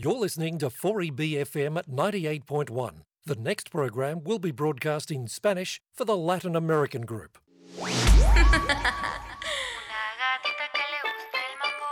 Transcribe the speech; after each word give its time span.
You're 0.00 0.14
listening 0.14 0.58
to 0.58 0.70
4EBFM 0.70 1.76
at 1.76 1.90
98.1. 1.90 3.02
The 3.26 3.34
next 3.34 3.72
program 3.72 4.22
will 4.22 4.38
be 4.38 4.52
broadcast 4.52 5.10
in 5.10 5.26
Spanish 5.26 5.80
for 5.92 6.04
the 6.04 6.16
Latin 6.16 6.54
American 6.54 7.02
group. 7.02 7.36
Una 7.80 7.90
gatita 10.22 10.66
que 10.72 10.84
le 10.92 11.00
gusta 11.02 11.38
el 11.48 11.54
mambo. 11.58 11.90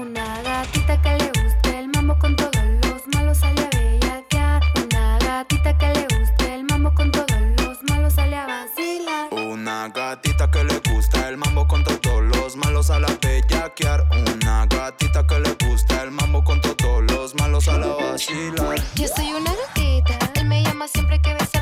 Una 0.00 0.42
gatita 0.44 1.02
los 12.88 12.90
malos 12.90 12.90
a 12.90 13.00
la 13.00 13.18
bellaquear. 13.20 14.06
Una 14.10 14.66
gatita 14.66 15.26
que 15.26 15.40
le 15.40 15.56
gusta 15.66 16.02
el 16.02 16.10
mambo 16.10 16.42
con 16.42 16.60
todos 16.60 17.04
los 17.10 17.34
malos 17.34 17.68
a 17.68 17.78
la 17.78 17.88
vacilar. 17.88 18.76
Yo 18.94 19.06
soy 19.08 19.32
una 19.32 19.52
gatita, 19.54 20.18
él 20.34 20.46
me 20.46 20.62
llama 20.62 20.88
siempre 20.88 21.20
que 21.20 21.34
besarme 21.34 21.57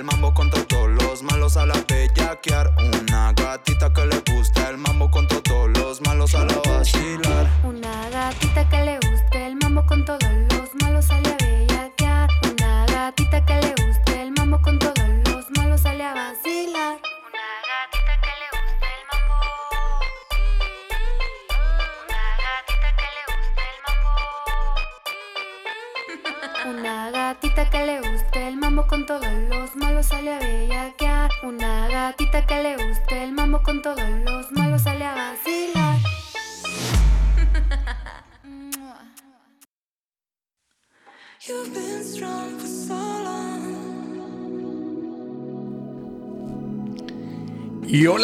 el 0.00 0.04
mambo 0.04 0.32
con 0.32 0.48
todos 0.50 0.88
los 0.88 1.22
malos 1.22 1.58
a 1.58 1.66
la 1.66 1.74
bellaquear. 1.86 2.79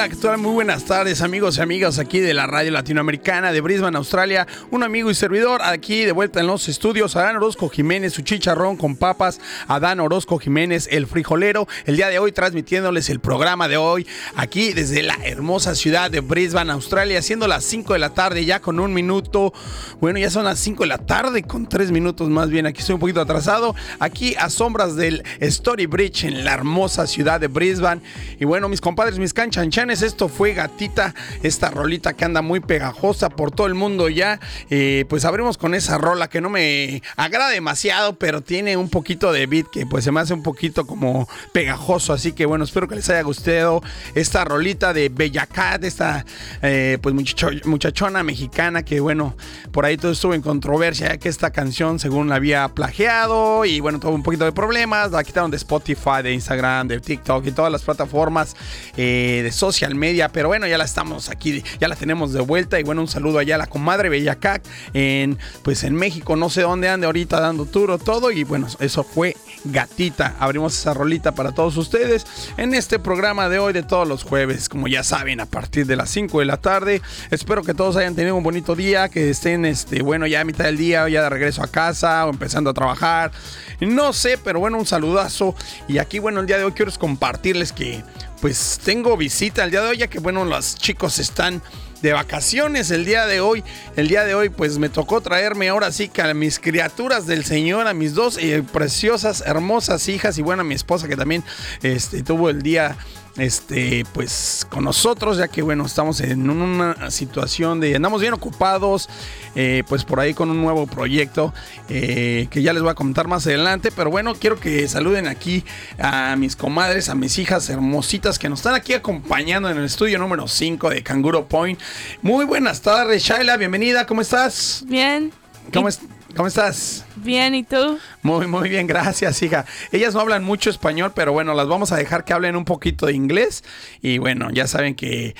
¿Qué? 0.08 0.16
Muy 0.36 0.52
buenas 0.52 0.84
tardes, 0.84 1.22
amigos 1.22 1.56
y 1.56 1.60
amigas 1.62 1.98
aquí 1.98 2.20
de 2.20 2.34
la 2.34 2.46
radio 2.46 2.70
latinoamericana 2.70 3.52
de 3.52 3.60
Brisbane, 3.60 3.96
Australia. 3.96 4.46
Un 4.70 4.82
amigo 4.82 5.10
y 5.10 5.14
servidor 5.14 5.62
aquí 5.62 6.04
de 6.04 6.12
vuelta 6.12 6.40
en 6.40 6.46
los 6.46 6.68
estudios. 6.68 7.16
Adán 7.16 7.36
Orozco 7.36 7.68
Jiménez, 7.68 8.12
su 8.12 8.22
chicharrón 8.22 8.76
con 8.76 8.96
papas. 8.96 9.40
Adán 9.66 10.00
Orozco 10.00 10.38
Jiménez, 10.38 10.88
el 10.90 11.06
frijolero. 11.06 11.66
El 11.86 11.96
día 11.96 12.08
de 12.08 12.18
hoy 12.18 12.32
transmitiéndoles 12.32 13.08
el 13.08 13.20
programa 13.20 13.68
de 13.68 13.78
hoy 13.78 14.06
aquí 14.36 14.72
desde 14.72 15.02
la 15.02 15.16
hermosa 15.24 15.74
ciudad 15.74 16.10
de 16.10 16.20
Brisbane, 16.20 16.72
Australia, 16.72 17.22
siendo 17.22 17.48
las 17.48 17.64
5 17.64 17.92
de 17.92 17.98
la 17.98 18.10
tarde 18.10 18.44
ya 18.44 18.60
con 18.60 18.78
un 18.78 18.92
minuto. 18.92 19.52
Bueno, 20.00 20.18
ya 20.18 20.30
son 20.30 20.44
las 20.44 20.58
5 20.58 20.82
de 20.84 20.88
la 20.88 20.98
tarde 20.98 21.42
con 21.42 21.68
3 21.68 21.90
minutos 21.90 22.28
más 22.28 22.50
bien. 22.50 22.66
Aquí 22.66 22.80
estoy 22.80 22.94
un 22.94 23.00
poquito 23.00 23.20
atrasado. 23.20 23.74
Aquí 23.98 24.34
a 24.38 24.50
sombras 24.50 24.94
del 24.96 25.24
Story 25.40 25.86
Bridge 25.86 26.24
en 26.24 26.44
la 26.44 26.52
hermosa 26.54 27.06
ciudad 27.06 27.40
de 27.40 27.48
Brisbane. 27.48 28.02
Y 28.38 28.44
bueno, 28.44 28.68
mis 28.68 28.80
compadres, 28.80 29.18
mis 29.18 29.32
canchanchanes, 29.32 29.95
esto 30.02 30.28
fue 30.28 30.54
Gatita, 30.54 31.14
esta 31.42 31.70
rolita 31.70 32.14
que 32.14 32.24
anda 32.24 32.42
muy 32.42 32.60
pegajosa 32.60 33.30
por 33.30 33.50
todo 33.50 33.66
el 33.66 33.74
mundo 33.74 34.08
ya. 34.08 34.40
Eh, 34.70 35.04
pues 35.08 35.24
abrimos 35.24 35.58
con 35.58 35.74
esa 35.74 35.98
rola 35.98 36.28
que 36.28 36.40
no 36.40 36.50
me 36.50 37.02
agrada 37.16 37.50
demasiado, 37.50 38.14
pero 38.18 38.40
tiene 38.42 38.76
un 38.76 38.88
poquito 38.90 39.32
de 39.32 39.46
beat 39.46 39.66
que 39.70 39.86
pues 39.86 40.04
se 40.04 40.12
me 40.12 40.20
hace 40.20 40.34
un 40.34 40.42
poquito 40.42 40.86
como 40.86 41.28
pegajoso. 41.52 42.12
Así 42.12 42.32
que 42.32 42.46
bueno, 42.46 42.64
espero 42.64 42.88
que 42.88 42.96
les 42.96 43.08
haya 43.10 43.22
gustado 43.22 43.82
esta 44.14 44.44
rolita 44.44 44.92
de 44.92 45.08
Bella 45.08 45.46
Cat, 45.46 45.84
esta 45.84 46.24
eh, 46.62 46.98
pues 47.02 47.14
muchacho- 47.14 47.50
muchachona 47.64 48.22
mexicana 48.22 48.82
que 48.82 49.00
bueno, 49.00 49.36
por 49.72 49.84
ahí 49.84 49.96
todo 49.96 50.12
estuvo 50.12 50.34
en 50.34 50.42
controversia, 50.42 51.08
ya 51.08 51.16
que 51.18 51.28
esta 51.28 51.50
canción 51.50 51.98
según 51.98 52.28
la 52.28 52.36
había 52.36 52.68
plagiado 52.68 53.64
y 53.64 53.80
bueno, 53.80 54.00
tuvo 54.00 54.12
un 54.12 54.22
poquito 54.22 54.44
de 54.44 54.52
problemas, 54.52 55.10
la 55.12 55.22
quitaron 55.24 55.50
de 55.50 55.56
Spotify, 55.56 56.22
de 56.22 56.32
Instagram, 56.32 56.88
de 56.88 57.00
TikTok 57.00 57.46
y 57.46 57.52
todas 57.52 57.70
las 57.72 57.82
plataformas 57.82 58.56
eh, 58.96 59.40
de 59.42 59.52
social 59.52 59.85
media, 59.94 60.28
pero 60.28 60.48
bueno, 60.48 60.66
ya 60.66 60.78
la 60.78 60.84
estamos 60.84 61.28
aquí, 61.28 61.62
ya 61.80 61.88
la 61.88 61.96
tenemos 61.96 62.32
de 62.32 62.40
vuelta 62.40 62.80
y 62.80 62.82
bueno, 62.82 63.02
un 63.02 63.08
saludo 63.08 63.38
allá 63.38 63.54
a 63.54 63.58
la 63.58 63.66
comadre 63.66 64.08
Bellacac 64.08 64.62
en 64.94 65.38
pues 65.62 65.84
en 65.84 65.94
México, 65.94 66.36
no 66.36 66.50
sé 66.50 66.62
dónde 66.62 66.88
ande 66.88 67.06
ahorita 67.06 67.40
dando 67.40 67.66
turo 67.66 67.98
todo 67.98 68.30
y 68.30 68.44
bueno, 68.44 68.66
eso 68.80 69.04
fue 69.04 69.36
Gatita. 69.64 70.36
Abrimos 70.38 70.78
esa 70.78 70.94
rolita 70.94 71.32
para 71.32 71.52
todos 71.52 71.76
ustedes 71.76 72.26
en 72.56 72.74
este 72.74 72.98
programa 72.98 73.48
de 73.48 73.58
hoy 73.58 73.72
de 73.72 73.82
todos 73.82 74.06
los 74.06 74.22
jueves, 74.22 74.68
como 74.68 74.88
ya 74.88 75.02
saben, 75.02 75.40
a 75.40 75.46
partir 75.46 75.86
de 75.86 75.96
las 75.96 76.10
5 76.10 76.40
de 76.40 76.46
la 76.46 76.56
tarde. 76.56 77.02
Espero 77.30 77.62
que 77.62 77.74
todos 77.74 77.96
hayan 77.96 78.14
tenido 78.14 78.36
un 78.36 78.42
bonito 78.42 78.74
día, 78.74 79.08
que 79.08 79.30
estén 79.30 79.64
este 79.64 80.02
bueno, 80.02 80.26
ya 80.26 80.40
a 80.40 80.44
mitad 80.44 80.64
del 80.64 80.76
día, 80.76 81.08
ya 81.08 81.22
de 81.22 81.30
regreso 81.30 81.62
a 81.62 81.68
casa 81.68 82.26
o 82.26 82.30
empezando 82.30 82.70
a 82.70 82.74
trabajar. 82.74 83.32
No 83.80 84.12
sé, 84.12 84.38
pero 84.38 84.60
bueno, 84.60 84.78
un 84.78 84.86
saludazo 84.86 85.54
y 85.88 85.98
aquí 85.98 86.18
bueno, 86.18 86.40
el 86.40 86.46
día 86.46 86.58
de 86.58 86.64
hoy 86.64 86.72
quiero 86.72 86.90
es 86.90 86.98
compartirles 86.98 87.72
que 87.72 88.02
pues 88.40 88.80
tengo 88.84 89.16
visita 89.16 89.64
el 89.64 89.70
día 89.70 89.82
de 89.82 89.88
hoy, 89.88 89.96
ya 89.98 90.08
que 90.08 90.18
bueno, 90.18 90.44
los 90.44 90.74
chicos 90.76 91.18
están 91.18 91.62
de 92.02 92.12
vacaciones 92.12 92.90
el 92.90 93.04
día 93.04 93.26
de 93.26 93.40
hoy. 93.40 93.64
El 93.96 94.08
día 94.08 94.24
de 94.24 94.34
hoy 94.34 94.48
pues 94.48 94.78
me 94.78 94.88
tocó 94.88 95.20
traerme 95.20 95.68
ahora 95.68 95.90
sí 95.92 96.08
que 96.08 96.22
a 96.22 96.34
mis 96.34 96.58
criaturas 96.58 97.26
del 97.26 97.44
Señor, 97.44 97.86
a 97.86 97.94
mis 97.94 98.14
dos 98.14 98.38
eh, 98.38 98.62
preciosas, 98.72 99.42
hermosas 99.46 100.08
hijas 100.08 100.38
y 100.38 100.42
bueno, 100.42 100.62
a 100.62 100.64
mi 100.64 100.74
esposa 100.74 101.08
que 101.08 101.16
también 101.16 101.42
este, 101.82 102.22
tuvo 102.22 102.50
el 102.50 102.62
día 102.62 102.96
este 103.38 104.04
pues 104.12 104.66
con 104.70 104.84
nosotros 104.84 105.36
ya 105.38 105.48
que 105.48 105.60
bueno 105.62 105.84
estamos 105.86 106.20
en 106.20 106.48
una 106.48 107.10
situación 107.10 107.80
de 107.80 107.94
andamos 107.96 108.20
bien 108.20 108.32
ocupados 108.32 109.08
eh, 109.54 109.82
pues 109.88 110.04
por 110.04 110.20
ahí 110.20 110.34
con 110.34 110.50
un 110.50 110.60
nuevo 110.62 110.86
proyecto 110.86 111.52
eh, 111.88 112.48
que 112.50 112.62
ya 112.62 112.72
les 112.72 112.82
voy 112.82 112.90
a 112.90 112.94
comentar 112.94 113.28
más 113.28 113.46
adelante 113.46 113.90
pero 113.94 114.10
bueno 114.10 114.34
quiero 114.34 114.58
que 114.58 114.88
saluden 114.88 115.26
aquí 115.26 115.64
a 115.98 116.36
mis 116.36 116.56
comadres 116.56 117.08
a 117.08 117.14
mis 117.14 117.38
hijas 117.38 117.68
hermositas 117.70 118.38
que 118.38 118.48
nos 118.48 118.58
están 118.60 118.74
aquí 118.74 118.94
acompañando 118.94 119.70
en 119.70 119.78
el 119.78 119.84
estudio 119.84 120.18
número 120.18 120.48
5 120.48 120.90
de 120.90 121.02
Canguro 121.02 121.46
Point 121.46 121.80
muy 122.22 122.44
buenas 122.44 122.80
tardes 122.82 123.22
Shaila 123.22 123.56
bienvenida 123.56 124.06
¿cómo 124.06 124.20
estás? 124.20 124.84
Bien. 124.86 125.32
¿Cómo, 125.72 125.88
¿Y- 125.88 125.90
es- 125.90 126.00
¿cómo 126.36 126.48
estás? 126.48 127.05
Bien, 127.26 127.56
¿y 127.56 127.64
tú? 127.64 127.98
Muy, 128.22 128.46
muy 128.46 128.68
bien, 128.68 128.86
gracias, 128.86 129.42
hija. 129.42 129.66
Ellas 129.90 130.14
no 130.14 130.20
hablan 130.20 130.44
mucho 130.44 130.70
español, 130.70 131.10
pero 131.12 131.32
bueno, 131.32 131.54
las 131.54 131.66
vamos 131.66 131.90
a 131.90 131.96
dejar 131.96 132.24
que 132.24 132.32
hablen 132.32 132.54
un 132.54 132.64
poquito 132.64 133.06
de 133.06 133.14
inglés. 133.14 133.64
Y 134.00 134.18
bueno, 134.18 134.48
ya 134.52 134.68
saben 134.68 134.94
que, 134.94 135.34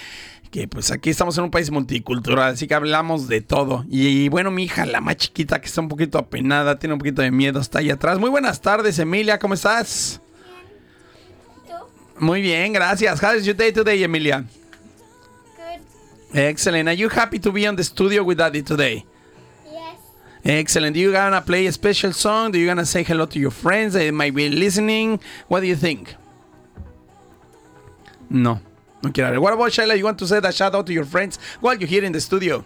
que 0.50 0.66
pues 0.66 0.90
aquí 0.90 1.10
estamos 1.10 1.38
en 1.38 1.44
un 1.44 1.52
país 1.52 1.70
multicultural, 1.70 2.54
así 2.54 2.66
que 2.66 2.74
hablamos 2.74 3.28
de 3.28 3.40
todo. 3.40 3.84
Y, 3.88 4.28
bueno, 4.30 4.50
mi 4.50 4.64
hija, 4.64 4.84
la 4.84 5.00
más 5.00 5.16
chiquita, 5.16 5.60
que 5.60 5.66
está 5.66 5.80
un 5.80 5.86
poquito 5.88 6.18
apenada, 6.18 6.76
tiene 6.76 6.94
un 6.94 6.98
poquito 6.98 7.22
de 7.22 7.30
miedo, 7.30 7.60
está 7.60 7.78
ahí 7.78 7.90
atrás. 7.90 8.18
Muy 8.18 8.30
buenas 8.30 8.60
tardes, 8.60 8.98
Emilia, 8.98 9.38
¿cómo 9.38 9.54
estás? 9.54 10.20
Muy 12.18 12.42
bien, 12.42 12.72
gracias. 12.72 13.22
How 13.22 13.36
is 13.36 13.44
your 13.44 13.54
day 13.54 13.70
today, 13.70 14.02
Emilia? 14.02 14.44
Good. 15.56 16.36
Excellent. 16.36 16.88
Are 16.88 16.96
you 16.96 17.08
happy 17.08 17.38
to 17.38 17.52
be 17.52 17.68
on 17.68 17.76
the 17.76 17.84
studio 17.84 18.24
with 18.24 18.38
Daddy 18.38 18.62
today? 18.62 19.04
Yes. 20.46 20.60
Excellent. 20.60 20.94
Do 20.94 21.00
you 21.00 21.12
gonna 21.12 21.40
play 21.40 21.66
a 21.66 21.72
special 21.72 22.12
song? 22.12 22.52
Do 22.52 22.58
you 22.58 22.66
gonna 22.66 22.86
say 22.86 23.02
hello 23.02 23.26
to 23.26 23.38
your 23.38 23.50
friends 23.50 23.94
that 23.94 24.12
might 24.12 24.34
be 24.34 24.48
listening? 24.48 25.20
What 25.48 25.60
do 25.60 25.66
you 25.66 25.76
think? 25.76 26.14
No. 28.30 28.60
No 29.02 29.10
quiero. 29.10 29.40
What 29.40 29.52
about 29.52 29.72
Shaila? 29.72 29.96
You 29.98 30.04
want 30.04 30.18
to 30.18 30.26
say 30.26 30.40
that 30.40 30.54
shout 30.54 30.74
out 30.74 30.86
to 30.86 30.92
your 30.92 31.04
friends 31.04 31.38
while 31.60 31.76
you're 31.76 31.88
here 31.88 32.04
in 32.04 32.12
the 32.12 32.20
studio? 32.20 32.64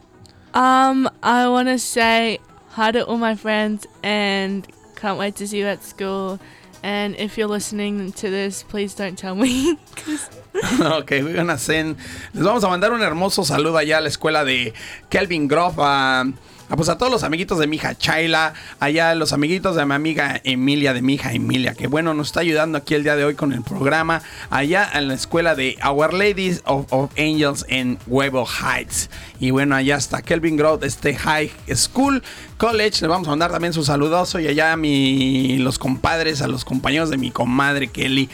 Um, 0.54 1.08
I 1.22 1.48
want 1.48 1.68
to 1.68 1.78
say 1.78 2.38
hi 2.68 2.92
to 2.92 3.04
all 3.06 3.16
my 3.16 3.34
friends 3.34 3.86
and 4.02 4.66
can't 4.96 5.18
wait 5.18 5.36
to 5.36 5.48
see 5.48 5.58
you 5.58 5.66
at 5.66 5.82
school. 5.82 6.38
And 6.82 7.14
if 7.16 7.36
you're 7.36 7.48
listening 7.48 8.12
to 8.12 8.30
this, 8.30 8.62
please 8.62 8.94
don't 8.94 9.16
tell 9.16 9.34
me. 9.34 9.78
ok, 10.98 11.10
we're 11.22 11.34
gonna 11.34 11.58
send. 11.58 11.96
Les 12.32 12.42
vamos 12.42 12.64
a 12.64 12.68
mandar 12.68 12.92
un 12.92 13.02
hermoso 13.02 13.44
saludo 13.44 13.78
allá 13.78 13.98
a 13.98 14.00
la 14.00 14.08
escuela 14.08 14.44
de 14.44 14.74
Kelvin 15.08 15.46
Groff. 15.46 15.78
A, 15.78 16.22
a, 16.22 16.76
pues 16.76 16.88
a 16.88 16.98
todos 16.98 17.10
los 17.10 17.22
amiguitos 17.22 17.58
de 17.58 17.68
mi 17.68 17.76
hija 17.76 17.96
Chayla. 17.96 18.54
Allá 18.80 19.14
los 19.14 19.32
amiguitos 19.32 19.76
de 19.76 19.86
mi 19.86 19.94
amiga 19.94 20.40
Emilia, 20.42 20.92
de 20.92 21.02
mi 21.02 21.14
hija 21.14 21.32
Emilia. 21.32 21.74
Que 21.74 21.86
bueno, 21.86 22.14
nos 22.14 22.28
está 22.28 22.40
ayudando 22.40 22.78
aquí 22.78 22.94
el 22.94 23.04
día 23.04 23.14
de 23.14 23.24
hoy 23.24 23.34
con 23.34 23.52
el 23.52 23.62
programa. 23.62 24.22
Allá 24.50 24.90
en 24.92 25.06
la 25.06 25.14
escuela 25.14 25.54
de 25.54 25.78
Our 25.84 26.12
Ladies 26.12 26.62
of, 26.64 27.10
Angels 27.16 27.64
en 27.68 27.98
Huevo 28.06 28.44
Heights. 28.46 29.08
Y 29.38 29.52
bueno, 29.52 29.76
allá 29.76 29.96
está 29.96 30.20
Kelvin 30.22 30.56
Groff, 30.56 30.82
este 30.82 31.14
High 31.14 31.50
School 31.74 32.24
College. 32.56 33.02
Le 33.02 33.08
vamos 33.08 33.28
a 33.28 33.30
mandar 33.30 33.52
también 33.52 33.72
su 33.72 33.84
saludoso. 33.84 34.40
Y 34.40 34.48
allá 34.48 34.72
a 34.72 34.76
mi, 34.76 35.58
los 35.58 35.78
compadres, 35.78 36.42
a 36.42 36.48
los 36.48 36.64
compañeros 36.64 37.08
de 37.08 37.18
mi 37.18 37.30
comadre 37.30 37.88
Kelly 37.88 38.28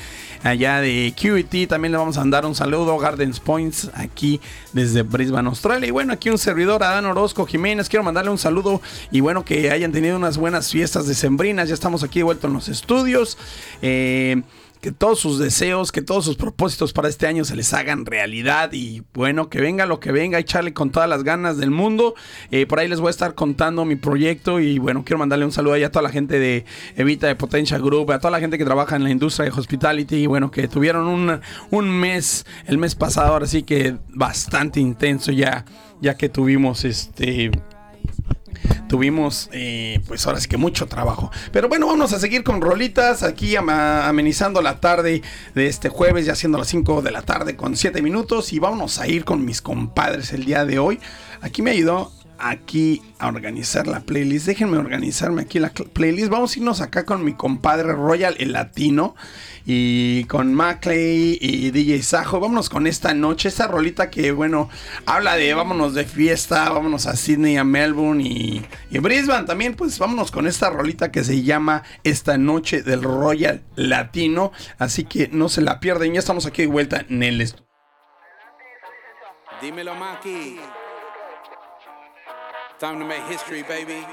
allá 0.47 0.81
de 0.81 1.13
QET. 1.21 1.69
También 1.69 1.93
le 1.93 1.99
vamos 1.99 2.17
a 2.17 2.21
mandar 2.21 2.47
un 2.47 2.55
saludo. 2.55 2.99
Gardens 2.99 3.41
Points 3.41 3.91
aquí 3.95 4.41
desde 4.73 5.03
Brisbane, 5.03 5.49
Australia. 5.49 5.89
Y 5.89 5.91
bueno, 5.91 6.13
aquí 6.13 6.31
un 6.31 6.39
servidor, 6.39 6.83
Adán 6.83 7.07
Orozco 7.07 7.47
Jiménez. 7.47 7.89
Quiero 7.89 8.05
mandarle 8.05 8.31
un 8.31 8.39
saludo 8.39 8.81
y 9.11 9.21
bueno, 9.21 9.45
que 9.45 9.71
hayan 9.71 9.93
tenido 9.93 10.17
unas 10.17 10.39
buenas 10.39 10.71
fiestas 10.71 11.07
decembrinas. 11.07 11.69
Ya 11.69 11.75
estamos 11.75 12.03
aquí 12.03 12.21
de 12.21 12.47
en 12.47 12.55
los 12.55 12.69
estudios. 12.69 13.39
Eh, 13.83 14.43
que 14.87 14.93
todos 14.93 15.19
sus 15.19 15.41
deseos, 15.41 15.91
que 15.91 16.01
todos 16.01 16.25
sus 16.25 16.37
propósitos 16.37 16.93
para 16.93 17.09
este 17.09 17.27
año 17.27 17.45
se 17.45 17.57
les 17.57 17.75
hagan 17.75 18.07
realidad 18.07 18.73
y 18.73 19.03
bueno, 19.15 19.51
que 19.51 19.61
venga 19.61 19.85
lo 19.85 19.99
que 19.99 20.13
venga, 20.13 20.39
echarle 20.39 20.73
con 20.75 20.91
todas 20.91 21.09
las 21.09 21.25
ganas 21.25 21.57
del 21.57 21.73
mundo. 21.73 22.15
Eh, 22.53 22.67
por 22.67 22.79
ahí 22.79 22.87
les 22.87 23.01
voy 23.01 23.09
a 23.09 23.11
estar 23.11 23.35
contando 23.35 23.85
mi 23.85 23.97
proyecto 23.97 24.61
y 24.61 24.79
bueno, 24.79 25.03
quiero 25.05 25.19
mandarle 25.19 25.45
un 25.45 25.51
saludo 25.51 25.73
ahí 25.73 25.83
a 25.83 25.91
toda 25.91 26.05
la 26.05 26.11
gente 26.11 26.39
de 26.39 26.65
Evita 26.95 27.27
de 27.27 27.35
Potential 27.35 27.83
Group, 27.83 28.13
a 28.13 28.21
toda 28.21 28.31
la 28.31 28.39
gente 28.39 28.59
que 28.59 28.65
trabaja 28.65 28.95
en 28.95 29.03
la 29.03 29.11
industria 29.11 29.51
de 29.51 29.59
hospitality 29.59 30.19
y 30.19 30.27
bueno, 30.29 30.53
que 30.53 30.69
tuvieron 30.69 31.09
un, 31.09 31.41
un 31.73 31.91
mes, 31.91 32.47
el 32.67 32.79
mes 32.79 32.95
pasado, 32.95 33.33
ahora 33.33 33.49
sí 33.49 33.65
que 33.65 33.97
bastante 34.11 34.79
intenso 34.79 35.33
ya, 35.33 35.65
ya 36.01 36.17
que 36.17 36.29
tuvimos 36.29 36.85
este 36.85 37.51
tuvimos 38.89 39.49
eh, 39.53 40.01
pues 40.07 40.27
ahora 40.27 40.41
sí 40.41 40.49
que 40.49 40.57
mucho 40.57 40.87
trabajo. 40.87 41.31
Pero 41.53 41.69
bueno, 41.69 41.87
vamos 41.87 42.13
a 42.13 42.19
seguir 42.19 42.45
con 42.45 42.61
rolitas 42.61 43.23
aquí 43.23 43.57
amenizando 43.57 44.63
la 44.63 44.81
tarde 44.81 45.23
de 45.55 45.67
este 45.67 45.89
jueves, 45.89 46.27
ya 46.27 46.35
siendo 46.35 46.59
las 46.59 46.69
5 46.69 47.03
de 47.03 47.11
la 47.11 47.23
tarde 47.23 47.57
con 47.57 47.77
7 47.77 48.03
minutos 48.03 48.53
y 48.53 48.59
vamos 48.59 48.99
a 48.99 49.09
ir 49.09 49.25
con 49.25 49.45
mis 49.45 49.61
compadres 49.61 50.33
el 50.33 50.45
día 50.45 50.65
de 50.65 50.79
hoy. 50.79 51.01
Aquí 51.41 51.63
me 51.63 51.71
ayudó 51.71 52.13
aquí 52.39 53.03
a 53.19 53.29
organizar 53.29 53.87
la 53.87 54.01
playlist. 54.01 54.47
Déjenme 54.47 54.79
organizarme 54.79 55.43
aquí 55.43 55.59
la 55.59 55.71
playlist. 55.71 56.31
Vamos 56.31 56.55
a 56.55 56.59
irnos 56.59 56.81
acá 56.81 57.05
con 57.05 57.25
mi 57.25 57.35
compadre 57.35 57.93
Royal 57.93 58.37
el 58.39 58.53
Latino 58.53 59.15
y 59.69 60.25
con 60.25 60.55
Maclay 60.55 61.37
y 61.41 61.73
DJ 61.73 62.01
Sajo. 62.03 62.39
Vámonos 62.39 62.71
con 62.71 62.87
esta 62.87 63.13
noche, 63.15 63.49
esta 63.49 63.67
rolita 63.67 64.11
que, 64.11 64.31
bueno, 64.31 64.71
habla 65.07 65.37
de 65.37 65.53
vámonos 65.55 65.93
de 65.93 66.05
fiesta, 66.05 66.71
vámonos 66.71 67.07
a 67.07 67.17
Sydney, 67.17 67.57
a 67.57 67.65
Melbourne 67.65 68.23
y, 68.23 68.65
Brisbane 69.01 69.45
también. 69.45 69.75
Pues 69.75 69.99
vámonos 69.99 70.31
con 70.31 70.47
esta 70.47 70.71
rolita 70.71 71.11
que 71.11 71.25
se 71.25 71.43
llama 71.43 71.83
Esta 72.05 72.39
Noche 72.39 72.83
del 72.83 73.03
Royal 73.03 73.65
Latino. 73.75 74.53
Así 74.79 75.05
que 75.05 75.29
no 75.33 75.49
se 75.49 75.63
la 75.63 75.81
pierden. 75.81 76.13
Ya 76.13 76.21
estamos 76.21 76.47
aquí 76.47 76.63
de 76.63 76.69
vuelta 76.69 77.05
en 77.09 77.25
el 77.25 77.41
estudio. 77.41 77.67
Dímelo, 79.61 79.95
Maki. 79.97 80.61
Time 82.79 82.99
to 82.99 83.07
make 83.07 83.23
history, 83.29 83.63
baby. 83.63 84.05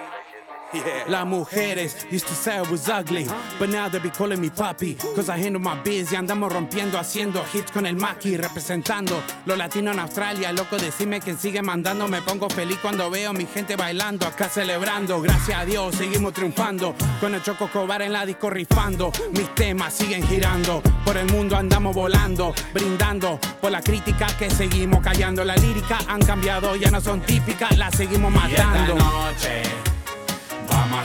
Yeah. 0.74 1.06
Las 1.08 1.26
mujeres 1.28 1.96
used 2.12 2.28
to 2.28 2.34
say 2.34 2.58
I 2.58 2.62
was 2.62 2.90
ugly, 2.90 3.28
but 3.60 3.70
now 3.70 3.90
they 3.90 4.00
be 4.00 4.10
calling 4.10 4.40
me 4.42 4.50
papi. 4.50 4.98
Cause 5.16 5.30
I 5.30 5.38
handle 5.38 5.60
my 5.62 5.76
biz 5.84 6.12
y 6.12 6.16
andamos 6.16 6.52
rompiendo, 6.52 6.98
haciendo 6.98 7.44
hits 7.54 7.72
con 7.72 7.86
el 7.86 7.96
Maki, 7.96 8.38
representando 8.38 9.22
lo 9.46 9.56
latino 9.56 9.92
en 9.92 10.00
Australia. 10.00 10.52
Loco, 10.52 10.78
decime 10.78 11.20
quién 11.20 11.38
sigue 11.38 11.62
mandando. 11.62 12.08
Me 12.08 12.22
pongo 12.22 12.50
feliz 12.50 12.78
cuando 12.82 13.10
veo 13.10 13.34
mi 13.34 13.46
gente 13.46 13.76
bailando, 13.76 14.26
acá 14.26 14.50
celebrando. 14.50 15.22
Gracias 15.22 15.60
a 15.60 15.66
Dios, 15.66 15.96
seguimos 15.96 16.34
triunfando. 16.34 16.96
Con 17.20 17.36
el 17.36 17.44
Choco 17.44 17.68
Cobar 17.72 18.02
en 18.02 18.14
la 18.14 18.26
disco 18.26 18.50
rifando. 18.50 19.12
Mis 19.34 19.54
temas 19.54 19.94
siguen 19.94 20.26
girando. 20.28 20.82
Por 21.06 21.18
el 21.18 21.28
mundo 21.32 21.56
andamos 21.56 21.94
volando, 21.94 22.54
brindando 22.74 23.40
por 23.62 23.72
la 23.72 23.82
crítica 23.82 24.28
que 24.40 24.50
seguimos 24.50 25.02
callando. 25.02 25.44
La 25.44 25.56
lírica 25.56 26.00
han 26.08 26.22
cambiado, 26.22 26.76
ya 26.76 26.90
no 26.90 27.00
son 27.00 27.22
típicas, 27.22 27.78
las 27.78 27.96
seguimos 27.96 28.34
Y 28.34 28.52
esta 28.52 28.66
matando. 28.66 28.96
noche 28.96 29.62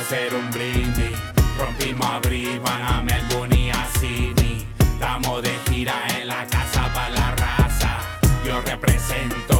hacer 0.08 0.34
un 0.34 0.50
brindis. 0.50 1.18
Rompimos 1.58 2.06
a 2.06 2.18
Brisbane, 2.20 2.82
a 2.82 3.02
Melbourne 3.02 3.54
y 3.54 3.68
a 3.68 3.86
Sydney. 4.00 4.66
Estamos 4.78 5.42
de 5.42 5.50
gira 5.68 5.92
en 6.18 6.28
la 6.28 6.46
casa 6.46 6.90
para 6.94 7.10
la 7.10 7.36
raza. 7.36 7.98
Yo 8.42 8.58
represento 8.62 9.57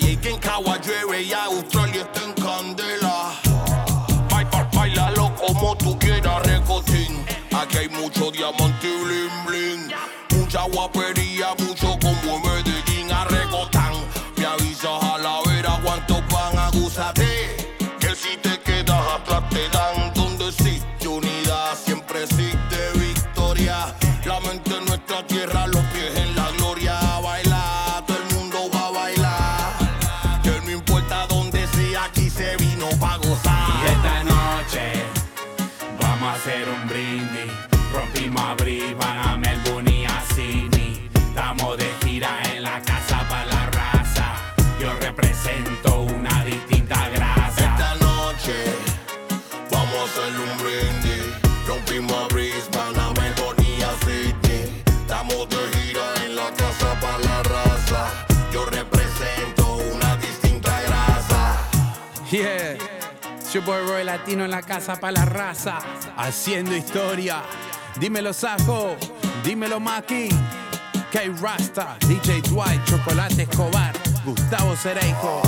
que 0.00 0.30
en 0.30 0.38
Cagua 0.38 0.78
llueve 0.78 1.22
y 1.22 1.32
Australia 1.32 2.02
está 2.02 2.24
en 2.24 2.32
candela. 2.34 3.32
Ba- 4.30 4.44
ba- 4.50 4.68
Bailalo 4.74 5.34
como 5.36 5.74
tú 5.76 5.98
quieras, 5.98 6.42
recotín. 6.42 7.24
Aquí 7.52 7.78
hay 7.78 7.88
mucho 7.88 8.30
diamante 8.30 8.86
y 8.86 9.04
bling 9.04 9.46
bling. 9.46 9.92
Mucha 10.38 10.62
guapería, 10.64 11.15
Yeah, 62.66 63.60
boy 63.64 63.86
Roy 63.86 64.04
Latino 64.04 64.44
en 64.44 64.50
la 64.50 64.62
casa 64.62 64.96
para 64.96 65.12
la 65.12 65.24
raza, 65.24 65.78
haciendo 66.16 66.74
historia. 66.76 67.42
Dímelo 68.00 68.32
Sajo, 68.32 68.96
dímelo 69.44 69.78
Maki. 69.78 70.28
K 71.12 71.20
Rasta, 71.40 71.96
DJ 72.08 72.42
Dwight, 72.42 72.84
Chocolate 72.84 73.42
Escobar, 73.42 73.94
Gustavo 74.24 74.74
Cereijo. 74.74 75.42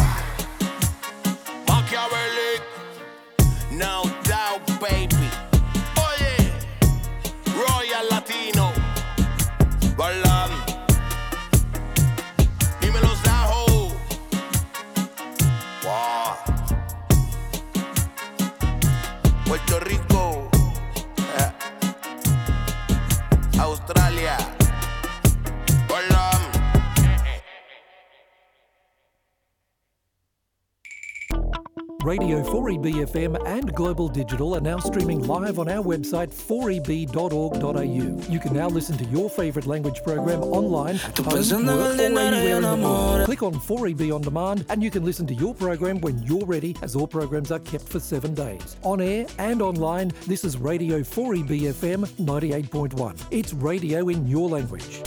Radio 32.09 32.43
4EBFM 32.43 33.47
and 33.47 33.75
Global 33.75 34.09
Digital 34.09 34.57
are 34.57 34.62
now 34.62 34.79
streaming 34.79 35.27
live 35.27 35.59
on 35.59 35.69
our 35.69 35.85
website 35.85 36.33
4eb.org.au. 36.33 38.33
You 38.33 38.41
can 38.41 38.55
now 38.55 38.67
listen 38.67 38.97
to 38.97 39.05
your 39.11 39.29
favourite 39.29 39.67
language 39.67 40.03
program 40.03 40.43
online 40.43 40.97
home, 40.97 41.67
work, 41.67 41.99
or 41.99 42.00
anywhere 42.00 42.57
in 42.57 42.62
the 42.62 42.77
world. 42.77 43.27
Click 43.27 43.43
on 43.43 43.53
4EB 43.53 44.15
On 44.15 44.23
Demand 44.23 44.65
and 44.71 44.83
you 44.83 44.91
can 44.91 45.05
listen 45.05 45.27
to 45.27 45.35
your 45.35 45.55
program 45.55 46.00
when 46.00 46.17
you're 46.23 46.47
ready 46.47 46.75
as 46.81 46.97
all 46.97 47.07
programs 47.07 47.53
are 47.53 47.59
kept 47.59 47.87
for 47.87 48.00
seven 48.00 48.33
days. 48.33 48.79
On 48.85 49.03
air 49.03 49.27
and 49.38 49.61
online, 49.61 50.11
this 50.27 50.45
is 50.45 50.57
Radio 50.57 51.00
4EBFM 51.00 52.07
98.1. 52.25 53.23
It's 53.31 53.53
radio 53.53 54.09
in 54.09 54.27
your 54.27 54.49
language. 54.49 55.03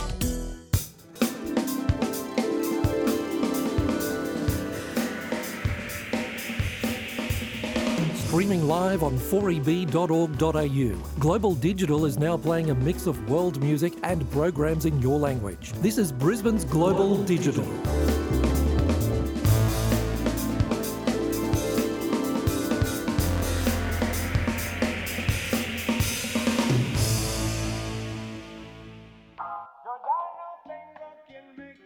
Streaming 8.31 8.65
live 8.65 9.03
on 9.03 9.17
4eb.org.au. 9.17 11.19
Global 11.19 11.53
Digital 11.53 12.05
is 12.05 12.17
now 12.17 12.37
playing 12.37 12.69
a 12.69 12.75
mix 12.75 13.05
of 13.05 13.29
world 13.29 13.61
music 13.61 13.91
and 14.03 14.31
programs 14.31 14.85
in 14.85 15.01
your 15.01 15.19
language. 15.19 15.73
This 15.81 15.97
is 15.97 16.13
Brisbane's 16.13 16.63
Global 16.63 17.21
Digital. 17.25 17.65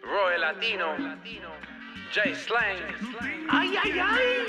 Roy 0.05 0.37
Latino, 0.37 0.95
J 2.11 2.35
Slang, 2.35 2.77
ay, 3.49 3.75
ay, 3.83 3.99
ay, 3.99 4.45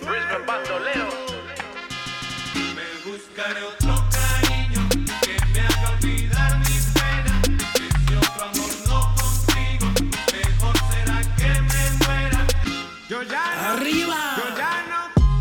Brisbane 0.00 0.46
Bandolero. 0.46 1.25
Arriba. 13.66 14.14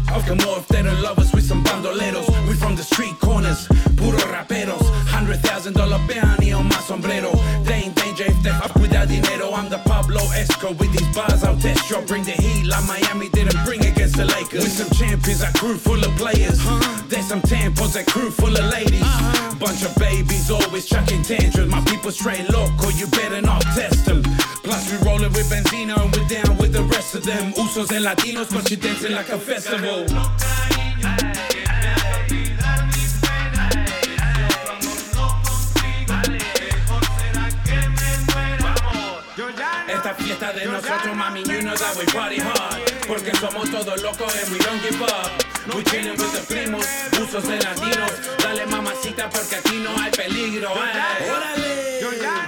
How 0.07 0.19
come 0.21 0.37
more 0.45 0.57
if 0.57 0.67
they 0.67 0.81
don't 0.81 0.99
love 1.01 1.19
us? 1.19 1.31
We 1.31 1.41
some 1.41 1.63
bandoleros. 1.63 2.27
We 2.47 2.55
from 2.55 2.75
the 2.75 2.81
street 2.81 3.19
corners, 3.19 3.67
puro 3.97 4.17
raperos. 4.33 4.81
Hundred 5.05 5.41
thousand 5.41 5.73
dollar 5.73 5.99
bounty 6.07 6.51
on 6.51 6.65
my 6.65 6.79
sombrero. 6.89 7.31
They 7.65 7.85
ain't 7.85 7.95
danger 7.95 8.23
if 8.25 8.41
they 8.41 8.49
fuck 8.49 8.73
with 8.75 8.89
that 8.91 9.09
dinero. 9.09 9.51
I'm 9.53 9.69
the 9.69 9.77
Pablo 9.77 10.21
Esco 10.41 10.75
with 10.79 10.91
these 10.91 11.15
bars. 11.15 11.43
I'll 11.43 11.57
test 11.57 11.87
you. 11.89 12.01
Bring 12.07 12.23
the 12.23 12.31
heat 12.31 12.65
like 12.65 12.85
Miami 12.87 13.29
didn't 13.29 13.63
bring 13.63 13.85
against 13.85 14.15
the 14.17 14.25
Lakers. 14.25 14.63
With 14.63 14.73
some 14.73 14.89
champions, 14.97 15.43
a 15.43 15.51
crew 15.53 15.77
full 15.77 16.03
of 16.03 16.11
players. 16.17 16.57
Uh-huh. 16.59 17.03
There's 17.07 17.27
some 17.27 17.41
tampons, 17.41 17.95
a 17.95 18.03
crew 18.09 18.31
full 18.31 18.57
of 18.57 18.65
ladies. 18.73 19.03
Uh-huh. 19.03 19.55
Bunch 19.59 19.83
of 19.83 19.93
babies 19.97 20.49
always 20.49 20.87
chucking 20.87 21.21
tantrums. 21.21 21.69
My 21.69 21.81
people 21.81 22.09
straight 22.09 22.49
loco, 22.49 22.89
you 22.89 23.05
better 23.07 23.41
not 23.41 23.61
test 23.77 24.05
them. 24.05 24.23
Plus 24.65 24.91
we 24.91 24.97
rollin' 25.07 25.31
with 25.33 25.49
Benzino 25.49 25.95
and 26.03 26.15
we're 26.15 26.27
down 26.27 26.57
with 26.57 26.73
the 26.73 26.83
rest 26.83 27.13
of 27.15 27.23
them. 27.23 27.53
Usos 27.53 27.91
and 27.95 28.03
Latinos, 28.05 28.51
but 28.51 28.69
you 28.71 28.77
dancing 28.77 29.11
like 29.13 29.29
a 29.29 29.37
festival. 29.37 30.05
Esta 39.87 40.13
fiesta 40.15 40.51
de 40.53 40.65
nosotros, 40.65 41.15
mami, 41.15 41.41
you 41.47 41.61
know 41.61 41.75
that 41.75 41.95
we 41.97 42.05
party 42.11 42.37
hard. 42.39 42.81
Porque 43.07 43.31
somos 43.35 43.69
todos 43.69 44.01
locos 44.01 44.33
and 44.41 44.51
we 44.51 44.59
don't 44.59 44.81
give 44.81 45.01
up. 45.01 45.31
We 45.75 45.83
chillin' 45.83 46.17
with 46.17 46.31
the 46.33 46.53
primos, 46.53 46.85
usos 47.21 47.43
de 47.47 47.57
latinos. 47.59 48.11
Dale 48.41 48.65
mamacita 48.67 49.29
porque 49.29 49.55
aquí 49.55 49.77
no 49.79 49.91
hay 50.01 50.11
peligro. 50.11 50.69
eh. 50.69 51.31
¡Órale! 51.31 51.85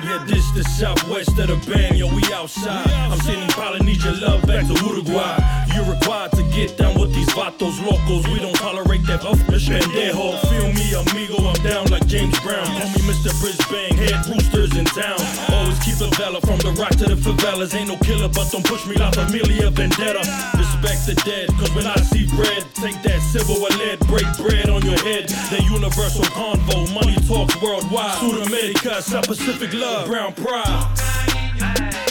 Yeah, 0.04 0.24
this 0.26 0.47
the 0.58 0.64
southwest 0.64 1.38
of 1.38 1.48
the 1.48 1.72
band, 1.72 1.98
yo, 1.98 2.08
we 2.08 2.24
outside. 2.34 2.90
I'm 2.90 3.20
sending 3.20 3.48
Polynesia 3.50 4.12
love 4.14 4.42
back 4.48 4.66
to 4.66 4.74
Uruguay. 4.86 5.67
You're 5.78 5.94
required 5.94 6.32
to 6.32 6.42
get 6.50 6.76
down 6.76 7.00
with 7.00 7.14
these 7.14 7.30
vatos 7.38 7.78
locos. 7.86 8.26
We 8.34 8.40
don't 8.40 8.56
tolerate 8.56 9.06
that 9.06 9.22
buff 9.22 9.38
pendejo. 9.46 10.34
Feel 10.50 10.74
me, 10.74 10.90
amigo, 10.98 11.38
I'm 11.46 11.62
down 11.62 11.86
like 11.94 12.08
James 12.08 12.34
Brown. 12.40 12.66
Call 12.66 12.90
me 12.98 13.06
Mr. 13.06 13.30
Brisbane, 13.38 13.94
head 13.94 14.26
roosters 14.26 14.76
in 14.76 14.86
town. 14.86 15.22
Always 15.54 15.78
keep 15.86 16.02
the 16.02 16.10
Vela 16.18 16.42
from 16.42 16.58
the 16.66 16.74
rock 16.82 16.98
to 16.98 17.06
the 17.06 17.14
favelas. 17.14 17.76
Ain't 17.76 17.90
no 17.90 17.98
killer, 17.98 18.28
but 18.28 18.50
don't 18.50 18.66
push 18.66 18.88
me 18.88 18.96
like 18.96 19.14
Familia 19.14 19.70
Vendetta. 19.70 20.26
Respect 20.58 21.06
the 21.06 21.14
dead, 21.22 21.50
cause 21.62 21.70
when 21.76 21.86
I 21.86 21.96
see 22.10 22.26
red, 22.34 22.66
take 22.74 22.98
that 23.06 23.22
silver 23.22 23.62
or 23.62 23.70
lead, 23.78 24.00
break 24.10 24.26
bread 24.42 24.74
on 24.74 24.82
your 24.82 24.98
head. 25.06 25.30
The 25.54 25.62
universal 25.62 26.26
convo, 26.34 26.90
money 26.90 27.22
talks 27.30 27.54
worldwide. 27.62 28.18
Sudamerica, 28.18 29.00
South 29.04 29.28
Pacific 29.28 29.72
love, 29.76 30.08
brown 30.08 30.34
pride. 30.34 32.07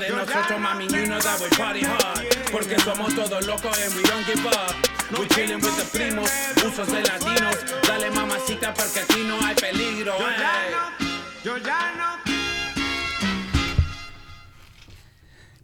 De 0.00 0.08
nosotros, 0.10 0.60
mami, 0.60 0.84
you 0.90 1.06
know 1.06 1.18
that 1.20 1.40
we 1.40 1.48
party 1.56 1.80
hard. 1.82 2.26
Porque 2.50 2.76
somos 2.80 3.14
todos 3.14 3.46
locos 3.46 3.78
and 3.78 3.94
we 3.94 4.02
don't 4.02 4.26
give 4.26 4.44
up. 4.46 4.74
We 5.18 5.26
chillin' 5.28 5.60
with 5.62 5.76
the 5.76 5.84
primos, 5.96 6.30
usos 6.64 6.86
de 6.88 7.02
latinos. 7.02 7.56
Dale 7.86 8.10
mamacita 8.10 8.74
porque 8.74 9.00
aquí 9.00 9.22
no 9.24 9.38
hay 9.46 9.54
peligro. 9.54 10.14
eh. 10.18 10.74
Yo 11.44 11.56
ya 11.58 11.92
no. 11.96 12.33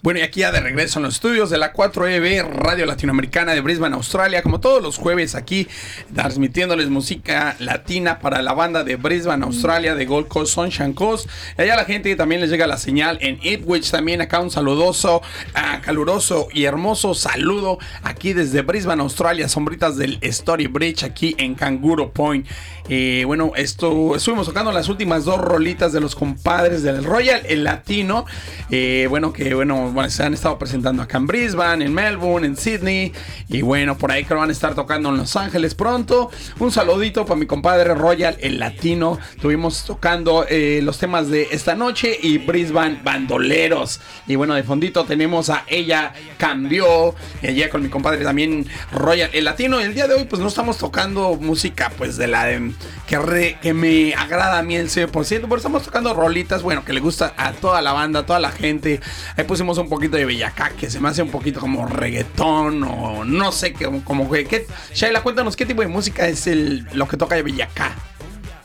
Bueno, 0.03 0.21
y 0.21 0.23
aquí 0.23 0.41
ya 0.41 0.51
de 0.51 0.61
regreso 0.61 0.99
en 0.99 1.03
los 1.03 1.17
estudios 1.17 1.51
de 1.51 1.59
la 1.59 1.75
4EB 1.75 2.43
Radio 2.55 2.87
Latinoamericana 2.87 3.53
de 3.53 3.61
Brisbane, 3.61 3.95
Australia, 3.95 4.43
como 4.43 4.59
todos 4.59 4.83
los 4.83 4.97
jueves 4.97 5.35
aquí, 5.35 5.69
transmitiéndoles 6.15 6.89
música 6.89 7.55
latina 7.59 8.19
para 8.19 8.41
la 8.41 8.55
banda 8.55 8.83
de 8.83 8.97
Brisbane, 8.97 9.45
Australia, 9.45 9.95
de 9.95 10.07
Gold 10.07 10.27
Coast, 10.29 10.55
Sunshine 10.55 10.95
Coast. 10.95 11.29
Y 11.59 11.61
allá 11.61 11.77
la 11.77 11.85
gente 11.85 12.17
también 12.17 12.41
les 12.41 12.49
llega 12.49 12.67
la 12.67 12.79
señal 12.79 13.19
en 13.21 13.41
Ipswich, 13.43 13.91
también 13.91 14.23
acá 14.23 14.41
un 14.41 14.51
saludoso, 14.51 15.21
ah, 15.55 15.81
caluroso 15.83 16.49
y 16.51 16.65
hermoso 16.65 17.13
saludo 17.13 17.79
aquí 18.03 18.33
desde 18.33 18.63
Brisbane, 18.63 19.03
Australia, 19.03 19.51
sombritas 19.51 19.99
del 19.99 20.17
Story 20.23 20.67
Bridge 20.67 21.03
aquí 21.05 21.35
en 21.37 21.55
Kangaroo 21.55 22.11
Point. 22.11 22.47
Eh, 22.89 23.25
bueno, 23.27 23.53
esto 23.55 24.17
estuvimos 24.17 24.47
tocando 24.47 24.73
las 24.73 24.89
últimas 24.89 25.27
dos 25.27 25.39
rolitas 25.39 25.93
de 25.93 26.01
los 26.01 26.17
compadres 26.17 26.83
del 26.83 27.05
Royal, 27.05 27.43
el 27.47 27.65
latino. 27.65 28.25
eh, 28.71 29.07
bueno, 29.09 29.33
que 29.33 29.55
bueno, 29.55 29.90
bueno, 29.93 30.11
se 30.11 30.23
han 30.23 30.35
estado 30.35 30.59
presentando 30.59 31.03
acá 31.03 31.19
en 31.19 31.27
Brisbane, 31.27 31.85
en 31.85 31.95
Melbourne, 31.95 32.47
en 32.47 32.57
Sydney. 32.57 33.13
Y 33.49 33.63
bueno, 33.63 33.97
por 33.97 34.13
ahí 34.13 34.25
creo 34.25 34.41
van 34.41 34.49
a 34.49 34.53
estar 34.53 34.75
tocando 34.75 35.11
en 35.11 35.17
Los 35.17 35.37
Ángeles 35.37 35.75
pronto. 35.75 36.31
Un 36.59 36.71
saludito 36.71 37.25
para 37.25 37.39
mi 37.39 37.47
compadre 37.47 37.95
Royal, 37.95 38.37
el 38.41 38.59
latino. 38.59 39.19
Estuvimos 39.35 39.85
tocando 39.85 40.47
eh, 40.49 40.81
los 40.83 40.99
temas 40.99 41.29
de 41.29 41.49
esta 41.51 41.75
noche 41.75 42.17
y 42.21 42.39
Brisbane 42.39 43.01
Bandoleros. 43.03 44.01
Y 44.27 44.37
bueno, 44.37 44.55
de 44.55 44.63
fondito 44.63 45.05
tenemos 45.05 45.51
a 45.51 45.65
Ella 45.67 46.13
Cambió. 46.39 47.15
Ella 47.43 47.71
con 47.71 47.83
mi 47.83 47.89
compadre 47.89 48.25
también 48.25 48.67
Royal, 48.93 49.31
el 49.33 49.45
latino. 49.45 49.81
Y 49.81 49.85
el 49.85 49.95
día 49.95 50.07
de 50.07 50.15
hoy 50.15 50.25
pues 50.25 50.41
no 50.41 50.49
estamos 50.49 50.79
tocando 50.79 51.37
música 51.37 51.93
pues 51.97 52.17
de 52.17 52.27
la 52.27 52.45
de, 52.45 52.73
que, 53.11 53.19
re- 53.19 53.59
que 53.61 53.75
me 53.75 54.15
agrada 54.15 54.59
a 54.59 54.63
mí 54.63 54.77
el 54.77 54.89
100%. 54.89 55.11
Pero 55.43 55.57
estamos 55.57 55.83
tocando 55.83 56.15
rolitas, 56.15 56.63
bueno, 56.63 56.85
que 56.85 56.93
le 56.93 57.01
gusta 57.01 57.35
a 57.37 57.53
toda 57.53 57.83
la 57.83 57.93
banda, 57.93 58.21
a 58.21 58.27
toda 58.27 58.39
la 58.39 58.53
gente. 58.53 59.01
Ahí 59.37 59.45
pusimos 59.45 59.77
un 59.79 59.89
poquito 59.89 60.17
de 60.17 60.25
Bellacá, 60.25 60.71
que 60.71 60.89
se 60.89 61.01
me 61.01 61.09
hace 61.09 61.21
un 61.21 61.31
poquito 61.31 61.59
como 61.59 61.87
reggaetón 61.87 62.85
o 62.85 63.25
no 63.25 63.51
sé, 63.51 63.73
qué, 63.73 63.91
como 64.05 64.31
que... 64.31 64.45
¿qué? 64.45 64.67
Shaila, 64.95 65.23
cuéntanos 65.23 65.57
qué 65.57 65.67
tipo 65.67 65.83
de 65.83 65.89
música 65.89 66.29
es 66.29 66.47
el, 66.47 66.87
lo 66.93 67.09
que 67.09 67.17
toca 67.17 67.35
de 67.35 67.43
Bellacá. 67.43 67.95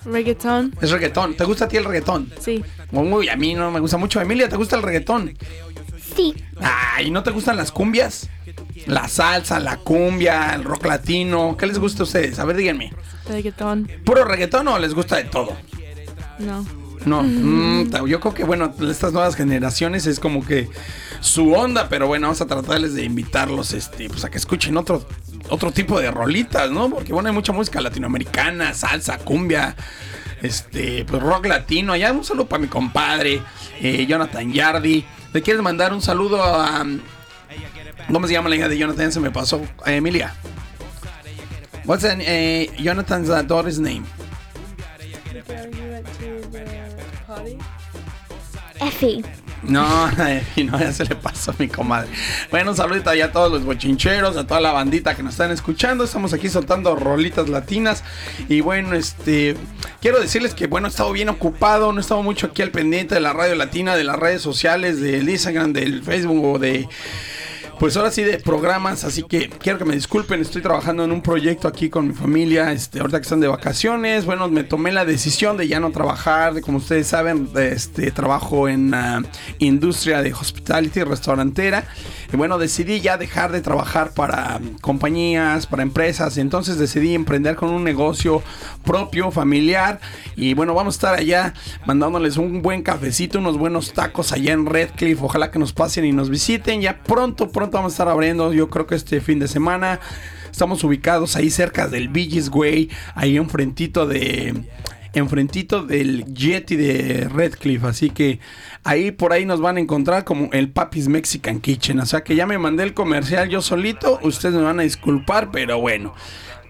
Reggaeton. 0.05 0.75
Es 0.79 0.91
reggaetón. 0.91 1.33
¿Te 1.33 1.43
gusta 1.45 1.65
a 1.65 1.67
ti 1.67 1.77
el 1.77 1.83
reggaetón? 1.85 2.31
Sí. 2.39 2.63
Uy, 2.91 3.27
a 3.29 3.35
mí 3.35 3.55
no 3.55 3.71
me 3.71 3.79
gusta 3.79 3.97
mucho. 3.97 4.21
Emilia, 4.21 4.47
¿te 4.47 4.55
gusta 4.55 4.75
el 4.75 4.83
reggaetón? 4.83 5.35
Sí. 6.15 6.35
Ay, 6.61 7.09
¿no 7.09 7.23
te 7.23 7.31
gustan 7.31 7.57
las 7.57 7.71
cumbias? 7.71 8.29
La 8.85 9.07
salsa, 9.07 9.59
la 9.59 9.77
cumbia, 9.77 10.53
el 10.53 10.63
rock 10.63 10.85
latino. 10.85 11.57
¿Qué 11.57 11.65
les 11.65 11.79
gusta 11.79 12.03
a 12.03 12.05
ustedes? 12.05 12.37
A 12.37 12.45
ver, 12.45 12.55
díganme. 12.57 12.93
¿Puro 14.05 14.23
reggaetón 14.23 14.67
o 14.67 14.79
les 14.79 14.93
gusta 14.93 15.17
de 15.17 15.25
todo? 15.25 15.55
No. 16.39 16.65
No, 17.05 17.21
mm, 17.23 18.05
yo 18.07 18.19
creo 18.19 18.33
que 18.33 18.43
bueno, 18.43 18.73
estas 18.89 19.13
nuevas 19.13 19.35
generaciones 19.35 20.07
es 20.07 20.19
como 20.19 20.45
que 20.45 20.69
su 21.19 21.53
onda, 21.53 21.87
pero 21.87 22.07
bueno, 22.07 22.27
vamos 22.27 22.41
a 22.41 22.47
tratarles 22.47 22.93
de 22.93 23.03
invitarlos 23.03 23.73
este, 23.73 24.09
pues 24.09 24.25
a 24.25 24.29
que 24.29 24.37
escuchen 24.37 24.75
otro, 24.77 25.05
otro 25.49 25.71
tipo 25.71 25.99
de 25.99 26.11
rolitas, 26.11 26.71
¿no? 26.71 26.89
Porque 26.89 27.13
bueno, 27.13 27.29
hay 27.29 27.35
mucha 27.35 27.53
música 27.53 27.81
latinoamericana, 27.81 28.73
salsa, 28.73 29.17
cumbia, 29.19 29.75
este, 30.41 31.05
pues 31.05 31.21
rock 31.21 31.45
latino. 31.47 31.93
Allá 31.93 32.11
un 32.11 32.23
saludo 32.23 32.47
para 32.47 32.61
mi 32.61 32.67
compadre, 32.67 33.41
eh, 33.81 34.05
Jonathan 34.05 34.51
Yardi. 34.51 35.05
¿Le 35.33 35.41
quieres 35.41 35.61
mandar 35.61 35.93
un 35.93 36.01
saludo 36.01 36.43
a. 36.43 36.85
¿Cómo 38.11 38.27
se 38.27 38.33
llama 38.33 38.49
la 38.49 38.55
hija 38.55 38.69
de 38.69 38.77
Jonathan? 38.77 39.11
Se 39.11 39.19
me 39.19 39.31
pasó. 39.31 39.61
A 39.83 39.91
Emilia. 39.91 40.33
What's 41.85 42.01
the, 42.01 42.17
eh, 42.19 42.67
Jonathan's 42.77 43.29
uh, 43.29 43.43
daughter's 43.43 43.79
name? 43.79 44.05
Effie. 48.81 49.23
No, 49.67 50.09
y 50.55 50.63
no, 50.63 50.79
ya 50.79 50.91
se 50.91 51.05
le 51.05 51.15
pasó 51.15 51.51
a 51.51 51.55
mi 51.57 51.67
comadre. 51.67 52.09
Bueno, 52.51 52.71
un 52.71 52.77
saludito 52.77 53.09
allá 53.09 53.25
a 53.25 53.31
todos 53.31 53.51
los 53.51 53.65
bochincheros, 53.65 54.37
a 54.37 54.45
toda 54.45 54.61
la 54.61 54.71
bandita 54.71 55.15
que 55.15 55.23
nos 55.23 55.33
están 55.33 55.51
escuchando. 55.51 56.03
Estamos 56.03 56.33
aquí 56.33 56.49
soltando 56.49 56.95
rolitas 56.95 57.49
latinas. 57.49 58.03
Y 58.47 58.61
bueno, 58.61 58.93
este. 58.93 59.55
Quiero 60.01 60.19
decirles 60.19 60.53
que, 60.53 60.67
bueno, 60.67 60.87
he 60.87 60.89
estado 60.89 61.11
bien 61.11 61.29
ocupado. 61.29 61.91
No 61.91 61.99
he 61.99 62.01
estado 62.01 62.21
mucho 62.21 62.47
aquí 62.47 62.61
al 62.61 62.71
pendiente 62.71 63.15
de 63.15 63.21
la 63.21 63.33
radio 63.33 63.55
latina, 63.55 63.95
de 63.95 64.03
las 64.03 64.17
redes 64.17 64.41
sociales, 64.41 65.01
del 65.01 65.27
Instagram, 65.27 65.73
del 65.73 66.03
Facebook 66.03 66.45
o 66.45 66.59
de 66.59 66.87
pues 67.79 67.97
ahora 67.97 68.11
sí 68.11 68.23
de 68.23 68.39
programas, 68.39 69.03
así 69.03 69.23
que 69.23 69.49
quiero 69.49 69.77
que 69.77 69.85
me 69.85 69.95
disculpen, 69.95 70.41
estoy 70.41 70.61
trabajando 70.61 71.03
en 71.03 71.11
un 71.11 71.21
proyecto 71.21 71.67
aquí 71.67 71.89
con 71.89 72.07
mi 72.07 72.13
familia, 72.13 72.71
este, 72.71 72.99
ahorita 72.99 73.19
que 73.19 73.23
están 73.23 73.39
de 73.39 73.47
vacaciones, 73.47 74.25
bueno, 74.25 74.47
me 74.47 74.63
tomé 74.63 74.91
la 74.91 75.05
decisión 75.05 75.57
de 75.57 75.67
ya 75.67 75.79
no 75.79 75.91
trabajar, 75.91 76.53
de, 76.53 76.61
como 76.61 76.77
ustedes 76.77 77.07
saben, 77.07 77.49
este, 77.55 78.11
trabajo 78.11 78.69
en 78.69 78.91
la 78.91 79.23
industria 79.59 80.21
de 80.21 80.33
hospitality, 80.33 81.03
restaurantera, 81.03 81.85
y 82.31 82.37
bueno, 82.37 82.57
decidí 82.57 83.01
ya 83.01 83.17
dejar 83.17 83.51
de 83.51 83.61
trabajar 83.61 84.13
para 84.13 84.59
compañías, 84.81 85.67
para 85.67 85.83
empresas, 85.83 86.37
entonces 86.37 86.77
decidí 86.77 87.13
emprender 87.13 87.55
con 87.55 87.69
un 87.69 87.83
negocio 87.83 88.41
propio, 88.85 89.31
familiar, 89.31 89.99
y 90.35 90.53
bueno, 90.53 90.73
vamos 90.73 90.95
a 90.95 90.97
estar 90.97 91.15
allá 91.15 91.53
mandándoles 91.85 92.37
un 92.37 92.61
buen 92.61 92.83
cafecito, 92.83 93.39
unos 93.39 93.57
buenos 93.57 93.93
tacos 93.93 94.31
allá 94.31 94.53
en 94.53 94.65
Redcliffe, 94.65 95.23
ojalá 95.23 95.51
que 95.51 95.59
nos 95.59 95.73
pasen 95.73 96.05
y 96.05 96.11
nos 96.11 96.29
visiten, 96.29 96.81
ya 96.81 97.03
pronto, 97.03 97.51
pronto 97.51 97.77
vamos 97.77 97.91
a 97.91 97.95
estar 97.95 98.07
abriendo, 98.07 98.53
yo 98.53 98.69
creo 98.69 98.87
que 98.87 98.95
este 98.95 99.19
fin 99.19 99.39
de 99.39 99.47
semana. 99.47 99.99
Estamos 100.51 100.85
ubicados 100.85 101.35
ahí 101.35 101.49
cerca 101.49 101.89
del 101.89 102.07
Villis 102.07 102.47
Way, 102.47 102.89
ahí 103.13 103.35
enfrentito 103.35 104.07
de 104.07 104.53
enfrentito 105.11 105.83
del 105.83 106.25
Yeti 106.33 106.77
de 106.77 107.27
Redcliffe, 107.27 107.87
así 107.87 108.09
que 108.09 108.39
ahí 108.85 109.11
por 109.11 109.33
ahí 109.33 109.45
nos 109.45 109.59
van 109.59 109.77
a 109.77 109.79
encontrar 109.81 110.23
como 110.23 110.49
el 110.53 110.69
Papis 110.69 111.07
Mexican 111.07 111.59
Kitchen, 111.59 111.99
o 111.99 112.05
sea 112.05 112.23
que 112.23 112.35
ya 112.35 112.45
me 112.45 112.57
mandé 112.57 112.83
el 112.83 112.93
comercial 112.93 113.49
yo 113.49 113.61
solito, 113.61 114.19
ustedes 114.23 114.55
me 114.55 114.61
van 114.61 114.79
a 114.79 114.83
disculpar, 114.83 115.51
pero 115.51 115.79
bueno, 115.79 116.13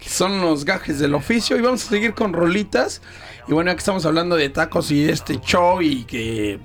son 0.08 0.40
los 0.40 0.64
gajes 0.64 0.98
del 0.98 1.14
oficio 1.14 1.56
y 1.56 1.60
vamos 1.60 1.84
a 1.86 1.88
seguir 1.88 2.14
con 2.14 2.32
rolitas 2.32 3.02
y 3.48 3.52
bueno, 3.52 3.70
ya 3.70 3.74
que 3.74 3.80
estamos 3.80 4.06
hablando 4.06 4.36
de 4.36 4.48
tacos 4.48 4.90
y 4.90 5.04
de 5.04 5.12
este 5.12 5.40
show 5.40 5.82
y 5.82 6.04
que 6.04 6.60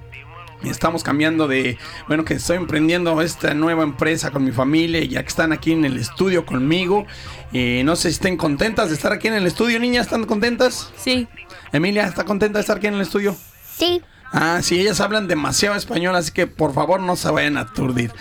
Estamos 0.64 1.04
cambiando 1.04 1.48
de, 1.48 1.78
bueno, 2.08 2.24
que 2.24 2.36
estoy 2.36 2.58
emprendiendo 2.58 3.20
esta 3.22 3.54
nueva 3.56 3.84
empresa 3.84 4.30
con 4.30 4.44
mi 4.44 4.52
familia, 4.52 5.04
ya 5.04 5.24
que 5.24 5.28
están 5.28 5.52
aquí 5.52 5.72
en 5.72 5.86
el 5.86 5.98
estudio 5.98 6.46
conmigo. 6.46 7.08
Eh, 7.52 7.82
no 7.84 7.96
sé 7.96 8.10
si 8.10 8.16
estén 8.16 8.38
contentas 8.38 8.90
de 8.90 8.96
estar 8.96 9.12
aquí 9.12 9.28
en 9.28 9.34
el 9.34 9.48
estudio, 9.48 9.80
niñas, 9.80 10.06
¿están 10.06 10.26
contentas? 10.26 10.92
Sí. 10.98 11.28
Emilia, 11.72 12.06
¿está 12.06 12.26
contenta 12.26 12.60
de 12.60 12.62
estar 12.62 12.78
aquí 12.78 12.88
en 12.88 12.94
el 12.94 13.02
estudio? 13.02 13.36
Sí. 13.76 14.02
Ah, 14.32 14.60
sí, 14.62 14.80
ellas 14.80 15.02
hablan 15.02 15.28
demasiado 15.28 15.76
español, 15.76 16.16
así 16.16 16.32
que 16.32 16.46
por 16.46 16.74
favor 16.74 17.00
no 17.00 17.16
se 17.16 17.32
vayan 17.32 17.58
a 17.58 17.62
aturdir. 17.62 18.12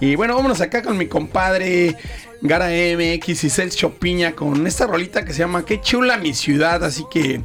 Y 0.00 0.16
bueno, 0.16 0.34
vámonos 0.34 0.60
acá 0.62 0.82
con 0.82 0.96
mi 0.96 1.06
compadre 1.06 1.94
Gara 2.40 2.68
MX 2.68 3.44
y 3.44 3.50
Celso 3.50 3.92
Piña 3.94 4.32
con 4.32 4.66
esta 4.66 4.86
rolita 4.86 5.24
que 5.24 5.34
se 5.34 5.40
llama 5.40 5.64
Qué 5.66 5.80
chula 5.80 6.16
mi 6.16 6.32
ciudad, 6.32 6.82
así 6.82 7.04
que 7.10 7.42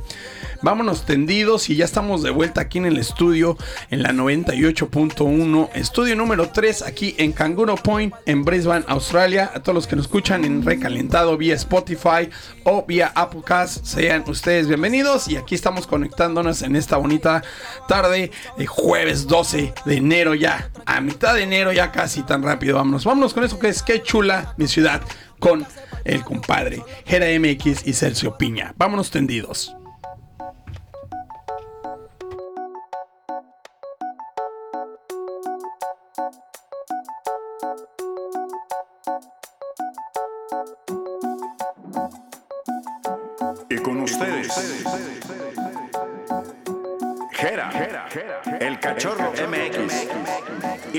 vámonos 0.62 1.06
tendidos 1.06 1.70
y 1.70 1.76
ya 1.76 1.86
estamos 1.86 2.24
de 2.24 2.30
vuelta 2.30 2.62
aquí 2.62 2.78
en 2.78 2.86
el 2.86 2.98
estudio 2.98 3.58
en 3.90 4.04
la 4.04 4.12
98.1, 4.12 5.70
estudio 5.74 6.16
número 6.16 6.50
3 6.50 6.84
aquí 6.84 7.16
en 7.18 7.32
Kangaroo 7.32 7.76
Point 7.76 8.14
en 8.26 8.44
Brisbane, 8.44 8.86
Australia. 8.88 9.52
A 9.54 9.62
todos 9.62 9.76
los 9.76 9.88
que 9.88 9.96
nos 9.96 10.06
escuchan 10.06 10.46
en 10.46 10.66
recalentado 10.66 11.38
vía 11.38 11.56
Spotify 11.56 12.30
o 12.64 12.86
vía 12.86 13.12
Applecast, 13.16 13.86
sean 13.86 14.24
ustedes 14.28 14.68
bienvenidos 14.68 15.28
y 15.28 15.38
aquí 15.38 15.56
estamos 15.56 15.88
conectándonos 15.88 16.62
en 16.62 16.76
esta 16.76 16.98
bonita 16.98 17.44
tarde 17.88 18.32
de 18.58 18.66
jueves 18.66 19.28
12 19.28 19.74
de 19.86 19.96
enero 19.96 20.36
ya, 20.36 20.70
a 20.86 21.02
mitad 21.02 21.36
de 21.36 21.44
enero 21.44 21.72
ya 21.72 21.92
casi 21.92 22.24
tan 22.24 22.44
rápido. 22.44 22.78
Vámonos, 22.78 23.06
vámonos 23.06 23.34
con 23.34 23.44
eso 23.44 23.60
que 23.60 23.70
es 23.70 23.84
Qué 23.84 24.02
chula 24.02 24.54
mi 24.58 24.68
ciudad 24.68 25.02
con 25.40 25.66
el 26.06 26.24
compadre 26.24 26.84
Jera 27.06 27.28
MX 27.40 27.86
y 27.86 27.94
Celso 27.94 28.38
Piña. 28.38 28.74
Vámonos 28.78 29.12
tendidos. 29.12 29.76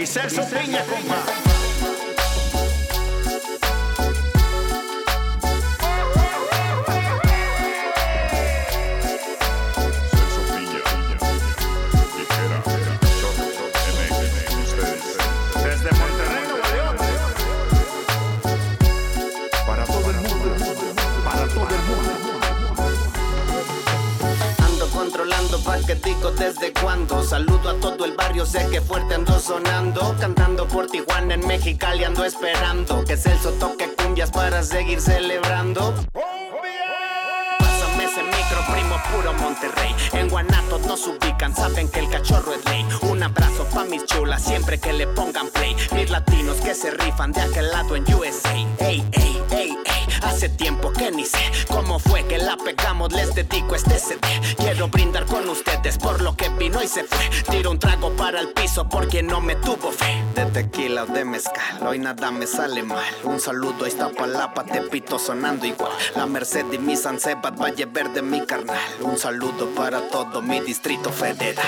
Celso 0.07 0.43
Piña, 0.47 0.85
compa. 0.85 1.36
Que 44.79 44.93
le 44.93 45.07
pongan 45.07 45.49
play 45.49 45.77
Mis 45.93 46.11
latinos 46.11 46.57
que 46.57 46.75
se 46.75 46.91
rifan 46.91 47.33
de 47.33 47.41
aquel 47.41 47.71
lado 47.71 47.97
en 47.97 48.05
USA 48.15 48.55
Ey, 48.55 49.05
ey, 49.13 49.43
ey, 49.51 49.77
ey 49.85 50.07
Hace 50.23 50.49
tiempo 50.49 50.93
que 50.93 51.11
ni 51.11 51.25
sé 51.25 51.39
cómo 51.69 51.99
fue 51.99 52.25
que 52.25 52.39
la 52.39 52.57
pegamos, 52.57 53.13
les 53.13 53.35
dedico 53.35 53.75
este 53.75 53.99
CD. 53.99 54.21
Quiero 54.57 54.89
brindar 54.89 55.27
con 55.27 55.49
ustedes 55.49 55.99
por 55.99 56.21
lo 56.23 56.37
que 56.37 56.49
vino 56.51 56.83
y 56.83 56.89
se 56.89 57.05
fue. 57.05 57.29
Tiro 57.51 57.71
un 57.71 57.79
trago 57.79 58.11
para 58.13 58.41
el 58.41 58.49
piso 58.49 58.89
porque 58.89 59.23
no 59.23 59.41
me 59.41 59.57
tuvo 59.57 59.93
fe. 59.93 60.23
De 60.35 60.47
tequila 60.47 61.05
o 61.05 61.07
de 61.07 61.25
mezcal, 61.25 61.87
hoy 61.87 61.99
nada 61.99 62.31
me 62.31 62.47
sale 62.47 62.83
mal. 62.83 63.05
Un 63.25 63.41
saludo 63.41 63.85
a 63.85 63.89
Iztapalapa, 63.89 64.65
Tepito 64.65 65.19
sonando 65.19 65.67
igual. 65.67 65.93
La 66.15 66.27
Merced 66.27 66.71
y 66.73 66.79
mi 66.79 66.97
San 66.97 67.21
Sebat, 67.21 67.59
Valle 67.59 67.87
Verde, 67.87 68.23
mi 68.23 68.45
carnal. 68.47 68.79
Un 69.01 69.19
saludo 69.19 69.69
para 69.75 70.09
todo 70.09 70.43
mi 70.43 70.61
distrito 70.61 71.11
federal. 71.11 71.65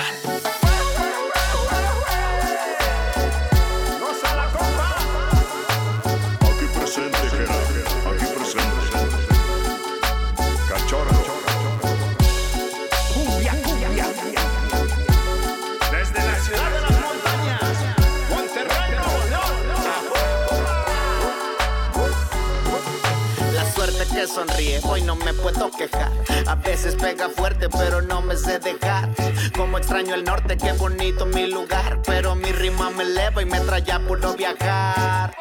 Sonríe, 24.29 24.79
hoy 24.83 25.01
no 25.01 25.15
me 25.15 25.33
puedo 25.33 25.69
quejar. 25.71 26.11
A 26.47 26.55
veces 26.55 26.95
pega 26.95 27.29
fuerte, 27.29 27.67
pero 27.69 28.01
no 28.01 28.21
me 28.21 28.37
sé 28.37 28.59
dejar. 28.59 29.09
Como 29.55 29.77
extraño 29.77 30.13
el 30.13 30.23
norte, 30.23 30.57
qué 30.57 30.71
bonito 30.73 31.25
mi 31.25 31.47
lugar. 31.47 32.01
Pero 32.05 32.35
mi 32.35 32.51
rima 32.51 32.89
me 32.91 33.03
eleva 33.03 33.41
y 33.41 33.45
me 33.45 33.59
trae 33.61 33.91
a 33.91 33.99
puro 33.99 34.33
viajar. 34.35 35.35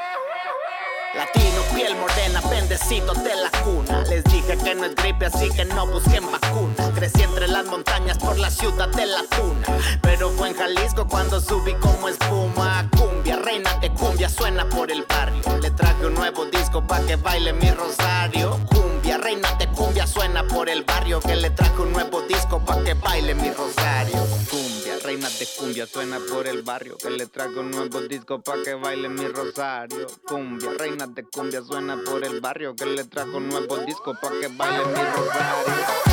Latino, 1.35 1.63
piel 1.75 1.97
morena, 1.97 2.41
bendecito 2.49 3.13
de 3.15 3.35
la 3.35 3.51
cuna. 3.63 4.03
Les 4.05 4.25
dije 4.25 4.57
que 4.57 4.75
no 4.75 4.85
es 4.85 4.95
gripe, 4.95 5.27
así 5.27 5.51
que 5.51 5.65
no 5.65 5.87
busquen 5.87 6.25
vacuna. 6.31 6.93
Crecí 6.95 7.23
entre 7.23 7.49
las 7.49 7.67
montañas 7.67 8.19
por 8.19 8.39
la 8.39 8.51
ciudad 8.51 8.89
de 8.89 9.07
la 9.07 9.23
tuna. 9.25 9.79
Pero 10.03 10.31
fue 10.31 10.49
en 10.51 10.57
Jalisco 10.57 11.07
cuando 11.07 11.41
subí 11.41 11.75
como 11.75 12.09
espuma. 12.09 12.89
Cumbia, 12.97 13.37
reina 13.37 13.75
de 13.81 13.91
cumbia, 13.93 14.29
suena 14.29 14.69
por 14.69 14.91
el 14.91 15.05
barrio. 15.05 15.43
Le 15.61 15.71
traje 15.71 16.07
un 16.07 16.15
nuevo 16.15 16.47
disco 16.47 16.87
pa' 16.87 17.01
que 17.01 17.17
baile 17.17 17.53
mi 17.53 17.71
rosario. 17.71 18.59
Cumbia, 18.71 19.19
reina 19.19 19.53
de 19.55 19.69
cumbia, 19.69 20.07
suena 20.07 20.45
por 20.47 20.69
el 20.69 20.85
barrio. 20.85 21.21
Que 21.21 21.37
le 21.37 21.51
traje 21.51 21.83
un 21.83 21.93
nuevo 21.93 22.23
disco 22.23 22.65
pa' 22.65 22.83
que 22.83 22.95
baile 22.95 23.35
mi 23.35 23.51
rosario. 23.51 24.19
Cumbia, 24.51 24.99
reina 25.05 25.29
de 25.29 25.47
cumbia, 25.59 25.87
suena 25.87 26.19
por 26.31 26.47
el 26.47 26.63
barrio. 26.63 26.97
Que 26.99 27.11
le 27.11 27.27
traigo 27.27 27.61
un 27.61 27.71
nuevo 27.71 28.01
disco 28.03 28.41
pa' 28.41 28.63
que 28.65 28.75
baile 28.75 29.09
mi 29.09 29.27
rosario. 29.29 30.07
Cumbia, 30.27 30.71
reina 30.79 31.07
de 31.07 31.18
cumbia, 31.25 31.63
suena 31.63 31.99
por 32.05 32.25
el 32.25 32.41
barrio. 32.41 32.75
Que 32.75 32.87
le 32.87 33.05
traigo 33.05 33.39
un 33.39 33.49
nuevo 33.49 33.79
disco 33.79 34.15
pa' 34.21 34.31
que 34.41 34.49
baile 34.49 34.85
mi 34.87 34.95
rosario. 34.95 36.08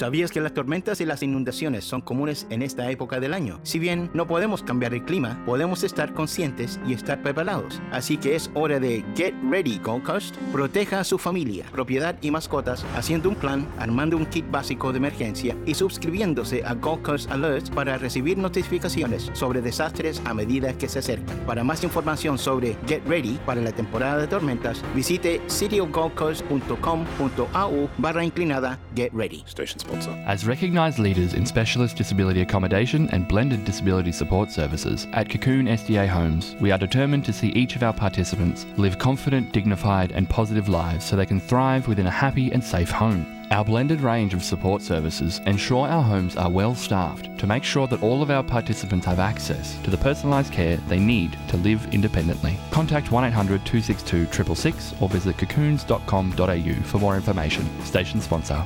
¿Sabías 0.00 0.32
que 0.32 0.40
las 0.40 0.54
tormentas 0.54 1.02
y 1.02 1.04
las 1.04 1.22
inundaciones 1.22 1.84
son 1.84 2.00
comunes 2.00 2.46
en 2.48 2.62
esta 2.62 2.90
época 2.90 3.20
del 3.20 3.34
año? 3.34 3.60
Si 3.64 3.78
bien 3.78 4.08
no 4.14 4.26
podemos 4.26 4.62
cambiar 4.62 4.94
el 4.94 5.04
clima, 5.04 5.42
podemos 5.44 5.82
estar 5.82 6.14
conscientes 6.14 6.80
y 6.86 6.94
estar 6.94 7.20
preparados. 7.20 7.82
Así 7.92 8.16
que 8.16 8.34
es 8.34 8.50
hora 8.54 8.80
de 8.80 9.04
Get 9.14 9.34
Ready 9.50 9.78
Gold 9.78 10.04
Coast. 10.04 10.36
Proteja 10.52 11.00
a 11.00 11.04
su 11.04 11.18
familia, 11.18 11.66
propiedad 11.70 12.16
y 12.22 12.30
mascotas 12.30 12.86
haciendo 12.96 13.28
un 13.28 13.34
plan, 13.34 13.68
armando 13.78 14.16
un 14.16 14.24
kit 14.24 14.50
básico 14.50 14.90
de 14.90 14.96
emergencia 14.96 15.54
y 15.66 15.74
suscribiéndose 15.74 16.64
a 16.64 16.72
Gold 16.72 17.02
Coast 17.02 17.30
Alerts 17.30 17.68
para 17.68 17.98
recibir 17.98 18.38
notificaciones 18.38 19.30
sobre 19.34 19.60
desastres 19.60 20.22
a 20.24 20.32
medida 20.32 20.72
que 20.78 20.88
se 20.88 21.00
acercan. 21.00 21.36
Para 21.40 21.62
más 21.62 21.84
información 21.84 22.38
sobre 22.38 22.78
Get 22.86 23.06
Ready 23.06 23.38
para 23.44 23.60
la 23.60 23.72
temporada 23.72 24.16
de 24.16 24.28
tormentas, 24.28 24.82
visite 24.94 25.42
cityofgoldcoast.com.au 25.46 27.90
barra 27.98 28.24
inclinada 28.24 28.78
Get 28.96 29.12
Ready. 29.12 29.44
Sponsor. 29.90 30.16
As 30.26 30.46
recognised 30.46 30.98
leaders 30.98 31.34
in 31.34 31.44
specialist 31.44 31.96
disability 31.96 32.42
accommodation 32.42 33.08
and 33.10 33.26
blended 33.26 33.64
disability 33.64 34.12
support 34.12 34.50
services, 34.50 35.06
at 35.12 35.28
Cocoon 35.28 35.66
SDA 35.66 36.08
Homes, 36.08 36.56
we 36.60 36.70
are 36.70 36.78
determined 36.78 37.24
to 37.24 37.32
see 37.32 37.48
each 37.48 37.76
of 37.76 37.82
our 37.82 37.92
participants 37.92 38.66
live 38.76 38.98
confident, 38.98 39.52
dignified, 39.52 40.12
and 40.12 40.28
positive 40.28 40.68
lives 40.68 41.04
so 41.04 41.16
they 41.16 41.26
can 41.26 41.40
thrive 41.40 41.88
within 41.88 42.06
a 42.06 42.10
happy 42.10 42.52
and 42.52 42.62
safe 42.62 42.90
home. 42.90 43.26
Our 43.50 43.64
blended 43.64 44.00
range 44.00 44.32
of 44.32 44.44
support 44.44 44.80
services 44.80 45.40
ensure 45.44 45.88
our 45.88 46.04
homes 46.04 46.36
are 46.36 46.48
well 46.48 46.72
staffed 46.76 47.36
to 47.36 47.48
make 47.48 47.64
sure 47.64 47.88
that 47.88 48.00
all 48.00 48.22
of 48.22 48.30
our 48.30 48.44
participants 48.44 49.06
have 49.06 49.18
access 49.18 49.76
to 49.82 49.90
the 49.90 49.96
personalised 49.96 50.52
care 50.52 50.76
they 50.86 51.00
need 51.00 51.36
to 51.48 51.56
live 51.56 51.92
independently. 51.92 52.56
Contact 52.70 53.10
1 53.10 53.24
800 53.24 53.66
262 53.66 54.26
666 54.26 55.02
or 55.02 55.08
visit 55.08 55.36
cocoons.com.au 55.36 56.82
for 56.84 56.98
more 56.98 57.16
information. 57.16 57.68
Station 57.84 58.20
sponsor. 58.20 58.64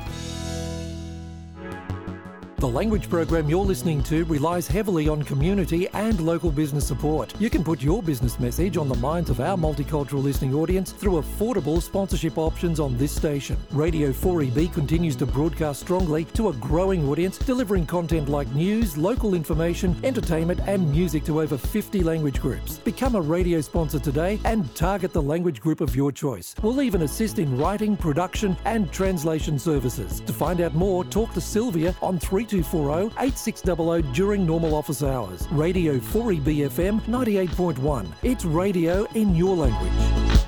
The 2.65 2.71
language 2.71 3.11
program 3.11 3.47
you're 3.47 3.63
listening 3.63 4.01
to 4.05 4.25
relies 4.25 4.67
heavily 4.67 5.07
on 5.07 5.21
community 5.21 5.87
and 5.89 6.19
local 6.19 6.49
business 6.49 6.87
support. 6.87 7.31
You 7.39 7.47
can 7.47 7.63
put 7.63 7.79
your 7.79 8.01
business 8.01 8.39
message 8.39 8.75
on 8.75 8.89
the 8.89 8.95
minds 8.95 9.29
of 9.29 9.39
our 9.39 9.55
multicultural 9.55 10.23
listening 10.23 10.55
audience 10.55 10.91
through 10.91 11.21
affordable 11.21 11.79
sponsorship 11.79 12.39
options 12.39 12.79
on 12.79 12.97
this 12.97 13.11
station. 13.11 13.55
Radio 13.69 14.09
4EB 14.09 14.73
continues 14.73 15.15
to 15.17 15.27
broadcast 15.27 15.81
strongly 15.81 16.25
to 16.33 16.49
a 16.49 16.53
growing 16.53 17.07
audience, 17.07 17.37
delivering 17.37 17.85
content 17.85 18.29
like 18.29 18.51
news, 18.55 18.97
local 18.97 19.35
information, 19.35 19.95
entertainment, 20.03 20.59
and 20.65 20.91
music 20.91 21.23
to 21.25 21.41
over 21.41 21.59
50 21.59 22.01
language 22.01 22.41
groups. 22.41 22.79
Become 22.79 23.13
a 23.13 23.21
radio 23.21 23.61
sponsor 23.61 23.99
today 23.99 24.39
and 24.43 24.73
target 24.73 25.13
the 25.13 25.21
language 25.21 25.61
group 25.61 25.81
of 25.81 25.95
your 25.95 26.11
choice. 26.11 26.55
We'll 26.63 26.81
even 26.81 27.03
assist 27.03 27.37
in 27.37 27.59
writing, 27.59 27.95
production, 27.95 28.57
and 28.65 28.91
translation 28.91 29.59
services. 29.59 30.21
To 30.21 30.33
find 30.33 30.61
out 30.61 30.73
more, 30.73 31.05
talk 31.05 31.31
to 31.35 31.41
Sylvia 31.41 31.93
on 32.01 32.17
3240 32.63 33.13
8600 33.17 34.13
during 34.13 34.45
normal 34.45 34.75
office 34.75 35.03
hours. 35.03 35.47
Radio 35.51 35.97
4EB 35.97 36.69
FM 36.69 37.01
98.1. 37.01 38.07
It's 38.23 38.45
radio 38.45 39.05
in 39.13 39.35
your 39.35 39.55
language. 39.55 40.44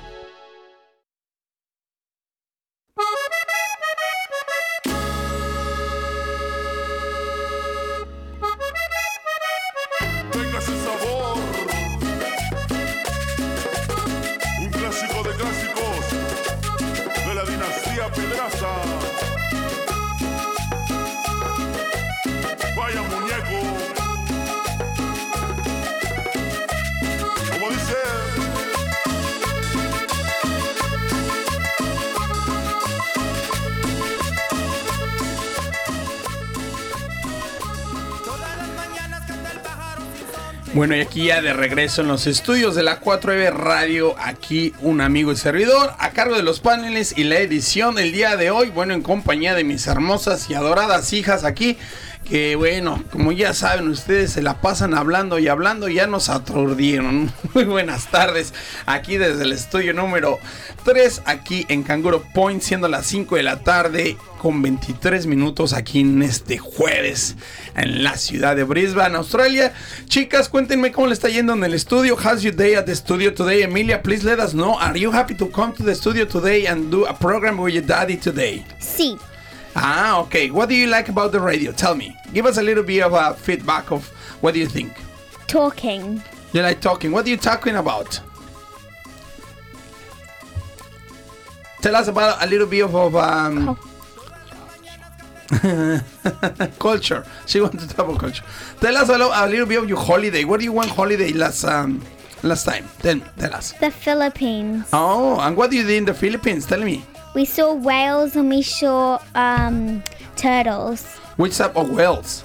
Bueno, 40.74 40.94
y 40.94 41.00
aquí 41.00 41.26
ya 41.26 41.40
de 41.40 41.54
regreso 41.54 42.02
en 42.02 42.08
los 42.08 42.26
estudios 42.26 42.74
de 42.74 42.82
la 42.82 43.00
4EB 43.00 43.52
Radio, 43.52 44.14
aquí 44.18 44.74
un 44.82 45.00
amigo 45.00 45.32
y 45.32 45.36
servidor, 45.36 45.94
a 45.98 46.10
cargo 46.10 46.36
de 46.36 46.42
los 46.42 46.60
paneles 46.60 47.14
y 47.16 47.24
la 47.24 47.38
edición 47.38 47.94
del 47.94 48.12
día 48.12 48.36
de 48.36 48.50
hoy, 48.50 48.68
bueno, 48.68 48.92
en 48.92 49.02
compañía 49.02 49.54
de 49.54 49.64
mis 49.64 49.86
hermosas 49.86 50.50
y 50.50 50.54
adoradas 50.54 51.12
hijas 51.14 51.44
aquí, 51.44 51.78
que 52.28 52.56
bueno, 52.56 53.02
como 53.10 53.32
ya 53.32 53.54
saben 53.54 53.88
ustedes, 53.88 54.32
se 54.32 54.42
la 54.42 54.60
pasan 54.60 54.92
hablando 54.92 55.38
y 55.38 55.48
hablando, 55.48 55.88
ya 55.88 56.06
nos 56.06 56.28
aturdieron. 56.28 57.32
Muy 57.54 57.64
buenas 57.64 58.10
tardes, 58.10 58.52
aquí 58.84 59.16
desde 59.16 59.44
el 59.44 59.52
estudio 59.52 59.94
número 59.94 60.38
3, 60.84 61.22
aquí 61.24 61.64
en 61.68 61.82
Canguro 61.82 62.22
Point, 62.34 62.60
siendo 62.60 62.86
las 62.88 63.06
5 63.06 63.36
de 63.36 63.42
la 63.42 63.60
tarde, 63.60 64.18
con 64.38 64.60
23 64.60 65.26
minutos 65.26 65.72
aquí 65.72 66.00
en 66.00 66.22
este 66.22 66.58
jueves 66.58 67.36
en 67.74 68.04
la 68.04 68.16
ciudad 68.16 68.56
de 68.56 68.64
Brisbane, 68.64 69.16
Australia. 69.16 69.72
Chicas, 70.06 70.48
cuéntenme 70.48 70.92
cómo 70.92 71.06
le 71.08 71.14
está 71.14 71.28
yendo 71.28 71.54
en 71.54 71.64
el 71.64 71.74
estudio. 71.74 72.14
How's 72.16 72.42
your 72.42 72.54
day 72.54 72.74
at 72.74 72.84
the 72.84 72.94
studio 72.94 73.32
today? 73.34 73.62
Emilia, 73.62 74.02
please 74.02 74.24
let 74.24 74.38
us 74.38 74.52
know. 74.52 74.78
Are 74.78 74.98
you 74.98 75.10
happy 75.10 75.34
to 75.34 75.48
come 75.50 75.72
to 75.74 75.82
the 75.82 75.94
studio 75.94 76.26
today 76.26 76.66
and 76.66 76.90
do 76.90 77.06
a 77.06 77.14
program 77.14 77.58
with 77.58 77.72
your 77.72 77.84
daddy 77.84 78.16
today? 78.16 78.64
Sí. 78.80 79.18
Ah, 79.80 80.20
okay. 80.22 80.50
What 80.50 80.68
do 80.68 80.74
you 80.74 80.88
like 80.88 81.08
about 81.08 81.30
the 81.32 81.38
radio? 81.40 81.70
Tell 81.72 81.94
me. 81.94 82.16
Give 82.32 82.46
us 82.46 82.58
a 82.58 82.62
little 82.62 82.82
bit 82.82 83.00
of 83.02 83.12
a 83.14 83.34
feedback 83.34 83.92
of 83.92 84.08
what 84.40 84.54
do 84.54 84.60
you 84.60 84.66
think? 84.66 84.92
Talking. 85.46 86.20
You 86.52 86.62
like 86.62 86.80
talking. 86.80 87.12
What 87.12 87.26
are 87.26 87.28
you 87.30 87.36
talking 87.36 87.76
about? 87.76 88.20
Tell 91.80 91.94
us 91.94 92.08
about 92.08 92.42
a 92.42 92.46
little 92.48 92.66
bit 92.66 92.80
of, 92.80 92.94
of 92.96 93.14
um, 93.14 93.78
culture. 96.78 97.24
She 97.46 97.60
wants 97.60 97.86
to 97.86 97.94
talk 97.94 98.08
about 98.08 98.18
culture. 98.20 98.44
Tell 98.80 98.96
us 98.96 99.08
a, 99.08 99.16
lo- 99.16 99.30
a 99.32 99.48
little 99.48 99.66
bit 99.66 99.78
of 99.82 99.88
your 99.88 99.98
holiday. 99.98 100.42
What 100.44 100.58
do 100.58 100.64
you 100.64 100.72
want 100.72 100.90
holiday 100.90 101.32
last 101.32 101.64
um 101.64 102.02
last 102.42 102.64
time? 102.64 102.88
Tell, 102.98 103.20
tell 103.38 103.54
us. 103.54 103.72
The 103.74 103.90
Philippines. 103.92 104.86
Oh, 104.92 105.38
and 105.40 105.56
what 105.56 105.70
do 105.70 105.76
you 105.76 105.84
do 105.86 105.94
in 105.94 106.04
the 106.04 106.14
Philippines? 106.14 106.66
Tell 106.66 106.80
me. 106.82 107.04
We 107.34 107.44
saw 107.44 107.74
whales 107.74 108.36
and 108.36 108.48
we 108.48 108.62
saw 108.62 109.20
um, 109.34 110.02
turtles. 110.36 111.04
Which 111.36 111.56
type 111.56 111.76
of 111.76 111.90
whales? 111.90 112.42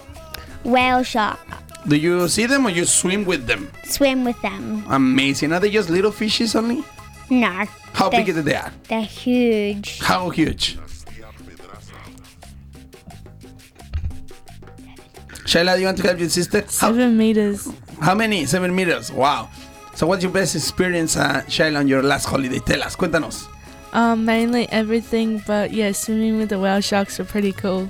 Whale 0.64 1.04
shark. 1.04 1.40
Do 1.88 1.96
you 1.96 2.28
see 2.28 2.46
them 2.46 2.66
or 2.66 2.70
you 2.70 2.86
swim 2.86 3.26
with 3.26 3.48
them? 3.48 3.70
Swim 3.86 4.24
with 4.24 4.42
them. 4.42 4.86
Amazing. 4.90 5.52
Are 5.52 5.60
they 5.60 5.70
just 5.72 5.90
little 5.90 6.12
fishes 6.12 6.56
only? 6.56 6.84
No. 7.30 7.66
How 7.94 8.10
they're, 8.10 8.24
big 8.24 8.38
are 8.38 8.42
they? 8.42 8.56
Are? 8.56 8.72
They're 8.88 9.02
huge. 9.02 10.00
How 10.00 10.30
huge? 10.30 10.78
Shaila, 15.46 15.76
do 15.76 15.82
you 15.82 15.86
want 15.88 15.98
to 15.98 16.04
help 16.04 16.20
your 16.20 16.30
sister? 16.30 16.64
Seven 16.68 17.18
meters. 17.18 17.68
How 18.00 18.16
many? 18.16 18.46
Seven 18.46 18.74
meters. 18.74 19.12
Wow. 19.12 19.50
So 19.94 20.08
what's 20.08 20.24
your 20.24 20.32
best 20.32 20.56
experience, 20.56 21.16
uh, 21.18 21.44
Shaila, 21.48 21.80
on 21.80 21.88
your 21.88 22.02
last 22.02 22.26
holiday? 22.26 22.60
Tell 22.60 22.82
us, 22.82 22.96
cuéntanos. 22.96 23.48
Um, 23.94 24.26
mainly 24.26 24.68
everything, 24.70 25.44
but 25.46 25.72
yeah, 25.72 25.92
swimming 25.92 26.38
with 26.38 26.50
the 26.50 26.60
whale 26.60 26.82
sharks 26.82 27.20
were 27.20 27.26
pretty 27.26 27.52
cool. 27.54 27.90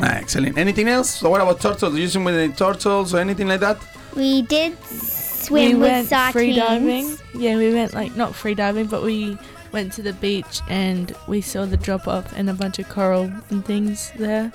Ah, 0.00 0.14
excellent. 0.16 0.58
Anything 0.58 0.88
else? 0.88 1.10
So 1.10 1.30
what 1.30 1.40
about 1.40 1.60
turtles? 1.60 1.92
Did 1.94 2.00
you 2.00 2.08
swim 2.08 2.24
with 2.24 2.34
any 2.34 2.52
turtles 2.52 3.14
or 3.14 3.18
anything 3.18 3.46
like 3.48 3.60
that? 3.60 3.78
We 4.14 4.42
did 4.42 4.76
swim 4.86 5.62
we 5.62 5.74
with 5.74 5.90
went 5.90 6.08
sardines. 6.08 6.32
free 6.32 6.54
diving. 6.54 7.16
Yeah, 7.34 7.56
we 7.56 7.72
went 7.72 7.92
like 7.94 8.16
not 8.16 8.34
free 8.34 8.54
diving, 8.54 8.86
but 8.86 9.02
we 9.02 9.38
went 9.72 9.92
to 9.94 10.02
the 10.02 10.14
beach 10.14 10.60
and 10.68 11.14
we 11.28 11.40
saw 11.42 11.66
the 11.66 11.76
drop 11.76 12.08
off 12.08 12.32
and 12.36 12.48
a 12.48 12.54
bunch 12.54 12.78
of 12.78 12.88
coral 12.88 13.30
and 13.50 13.64
things 13.64 14.10
there. 14.16 14.50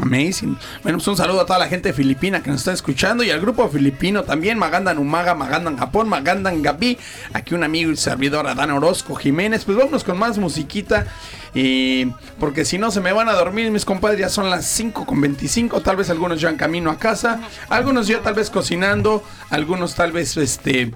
Amazing. 0.00 0.56
Bueno, 0.82 0.98
pues 0.98 1.08
un 1.08 1.16
saludo 1.16 1.40
a 1.40 1.46
toda 1.46 1.58
la 1.58 1.68
gente 1.68 1.92
filipina 1.92 2.42
que 2.42 2.50
nos 2.50 2.60
está 2.60 2.72
escuchando 2.72 3.24
y 3.24 3.30
al 3.30 3.40
grupo 3.40 3.68
filipino 3.68 4.22
también, 4.22 4.58
Magandan 4.58 4.98
Umaga, 4.98 5.34
Magandan 5.34 5.76
Japón, 5.76 6.08
Magandan 6.08 6.62
Gabi. 6.62 6.98
Aquí 7.32 7.54
un 7.54 7.64
amigo 7.64 7.90
y 7.90 7.96
servidor, 7.96 8.46
Adán 8.46 8.70
Orozco 8.70 9.14
Jiménez. 9.14 9.64
Pues 9.64 9.76
vámonos 9.76 10.04
con 10.04 10.18
más 10.18 10.38
musiquita. 10.38 11.06
Y 11.54 12.06
porque 12.38 12.64
si 12.64 12.78
no 12.78 12.90
se 12.90 13.00
me 13.00 13.12
van 13.12 13.28
a 13.28 13.32
dormir 13.32 13.70
mis 13.70 13.84
compadres, 13.84 14.20
ya 14.20 14.28
son 14.28 14.50
las 14.50 14.66
5 14.66 15.06
con 15.06 15.20
25. 15.20 15.80
Tal 15.80 15.96
vez 15.96 16.10
algunos 16.10 16.40
ya 16.40 16.50
en 16.50 16.56
camino 16.56 16.90
a 16.90 16.98
casa, 16.98 17.40
algunos 17.68 18.06
ya 18.06 18.20
tal 18.20 18.34
vez 18.34 18.50
cocinando, 18.50 19.24
algunos 19.50 19.94
tal 19.94 20.12
vez 20.12 20.36
este 20.36 20.94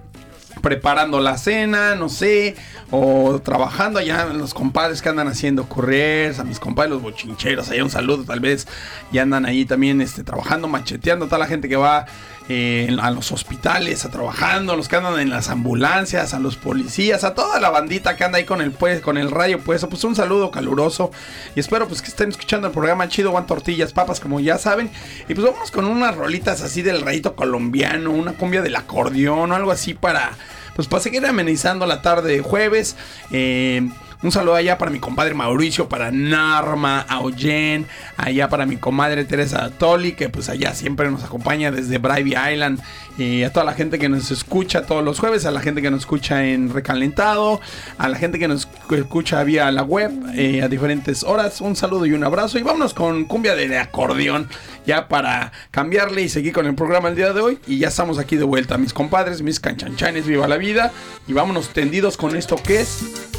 preparando 0.63 1.21
la 1.21 1.37
cena, 1.37 1.95
no 1.95 2.09
sé, 2.09 2.57
o 2.91 3.41
trabajando 3.45 3.99
allá 3.99 4.25
los 4.27 4.55
compadres 4.55 5.03
que 5.03 5.09
andan 5.09 5.29
haciendo 5.29 5.69
correr, 5.69 6.35
a 6.39 6.45
mis 6.45 6.59
compadres 6.59 6.93
los 6.93 7.03
bochincheros, 7.03 7.69
allá 7.69 7.85
un 7.85 7.91
saludo 7.91 8.25
tal 8.25 8.41
vez, 8.41 8.67
y 9.11 9.19
andan 9.19 9.45
ahí 9.45 9.65
también 9.67 10.01
este, 10.01 10.25
trabajando, 10.25 10.69
macheteando, 10.69 11.27
toda 11.27 11.39
la 11.39 11.47
gente 11.47 11.69
que 11.69 11.77
va 11.77 12.07
eh, 12.49 12.97
a 13.01 13.11
los 13.11 13.31
hospitales, 13.33 14.05
a 14.05 14.11
trabajando, 14.11 14.77
los 14.77 14.89
que 14.89 14.97
andan 14.97 15.19
en 15.21 15.31
las 15.31 15.49
ambulancias, 15.49 16.35
a 16.35 16.39
los 16.39 16.57
policías, 16.57 17.25
a 17.25 17.35
toda 17.35 17.61
la 17.61 17.71
bandita 17.71 18.17
que 18.17 18.25
anda 18.25 18.39
ahí 18.39 18.45
con 18.45 18.61
el 18.61 18.73
pues, 18.73 19.01
con 19.01 19.17
el 19.17 19.31
rayo 19.31 19.61
puesto, 19.61 19.89
pues 19.89 20.03
un 20.05 20.17
saludo 20.17 20.51
caluroso 20.51 21.11
y 21.55 21.61
espero 21.61 21.87
pues 21.87 22.03
que 22.03 22.09
estén 22.09 22.31
escuchando 22.31 22.67
el 22.67 22.73
programa 22.73 23.09
chido, 23.09 23.31
Juan 23.31 23.47
Tortillas, 23.47 23.93
Papas, 23.93 24.21
como 24.21 24.41
ya 24.41 24.59
saben, 24.59 24.91
y 25.29 25.35
pues 25.35 25.47
vamos 25.47 25.71
con 25.71 25.85
unas 25.85 26.17
rolitas 26.17 26.63
así 26.63 26.83
del 26.83 27.01
rayito 27.03 27.35
colombiano, 27.37 28.11
una 28.11 28.33
cumbia 28.33 28.63
del 28.63 28.77
acordeón 28.77 29.53
o 29.53 29.55
algo 29.55 29.71
así 29.71 29.95
para 29.95 30.33
pues 30.75 30.89
para 30.89 31.03
seguir 31.03 31.25
amenizando 31.27 31.87
la 31.87 32.03
tarde 32.03 32.33
de 32.33 32.41
jueves. 32.41 32.97
Eh, 33.31 33.89
un 34.23 34.31
saludo 34.31 34.55
allá 34.55 34.79
para 34.79 34.91
mi 34.91 35.01
compadre 35.01 35.35
Mauricio, 35.35 35.89
para 35.89 36.13
Narma, 36.13 37.01
Auyen, 37.09 37.87
allá 38.17 38.49
para 38.49 38.67
mi 38.67 38.77
comadre 38.77 39.25
Teresa 39.25 39.71
Toli, 39.71 40.13
que 40.13 40.29
pues 40.29 40.49
allá 40.49 40.75
siempre 40.75 41.11
nos 41.11 41.25
acompaña 41.25 41.73
desde 41.73 41.99
Brivey 41.99 42.35
Island. 42.53 42.81
Y 43.19 43.43
a 43.43 43.53
toda 43.53 43.67
la 43.67 43.75
gente 43.75 43.99
que 43.99 44.09
nos 44.09 44.31
escucha 44.31 44.83
todos 44.87 45.05
los 45.05 45.19
jueves, 45.19 45.45
a 45.45 45.51
la 45.51 45.61
gente 45.61 45.83
que 45.83 45.91
nos 45.91 46.01
escucha 46.01 46.47
en 46.47 46.73
Recalentado, 46.73 47.61
a 47.99 48.09
la 48.09 48.17
gente 48.17 48.39
que 48.39 48.49
nos 48.49 48.69
escucha 48.91 49.43
vía 49.43 49.71
la 49.73 49.83
web 49.83 50.13
eh, 50.35 50.63
a 50.63 50.69
diferentes 50.69 51.25
horas. 51.25 51.61
Un 51.61 51.75
saludo 51.75 52.07
y 52.07 52.13
un 52.13 52.23
abrazo. 52.23 52.59
Y 52.59 52.63
vámonos 52.63 52.95
con 52.95 53.25
cumbia 53.25 53.57
de 53.57 53.77
acordeón, 53.77 54.49
ya 54.87 55.09
para 55.09 55.53
cambiarle 55.73 56.23
y 56.23 56.29
seguir 56.29 56.53
con 56.53 56.67
el 56.67 56.75
programa 56.75 57.09
el 57.09 57.17
día 57.17 57.33
de 57.33 57.41
hoy. 57.41 57.59
Y 57.67 57.79
ya 57.79 57.89
estamos 57.89 58.19
aquí 58.19 58.37
de 58.37 58.45
vuelta, 58.45 58.79
mis 58.79 58.93
compadres, 58.93 59.43
mis 59.43 59.59
canchanchanes, 59.59 60.27
viva 60.27 60.47
la 60.47 60.59
vida. 60.59 60.93
Y 61.27 61.33
vámonos 61.33 61.71
tendidos 61.71 62.17
con 62.17 62.37
esto 62.37 62.57
que 62.57 62.81
es 62.81 63.32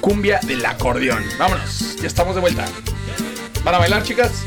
cumbia 0.00 0.40
del 0.42 0.64
acordeón. 0.64 1.24
Vámonos, 1.38 1.96
ya 1.96 2.06
estamos 2.06 2.34
de 2.34 2.40
vuelta. 2.40 2.66
¿Van 3.64 3.74
a 3.74 3.78
bailar, 3.78 4.02
chicas? 4.02 4.46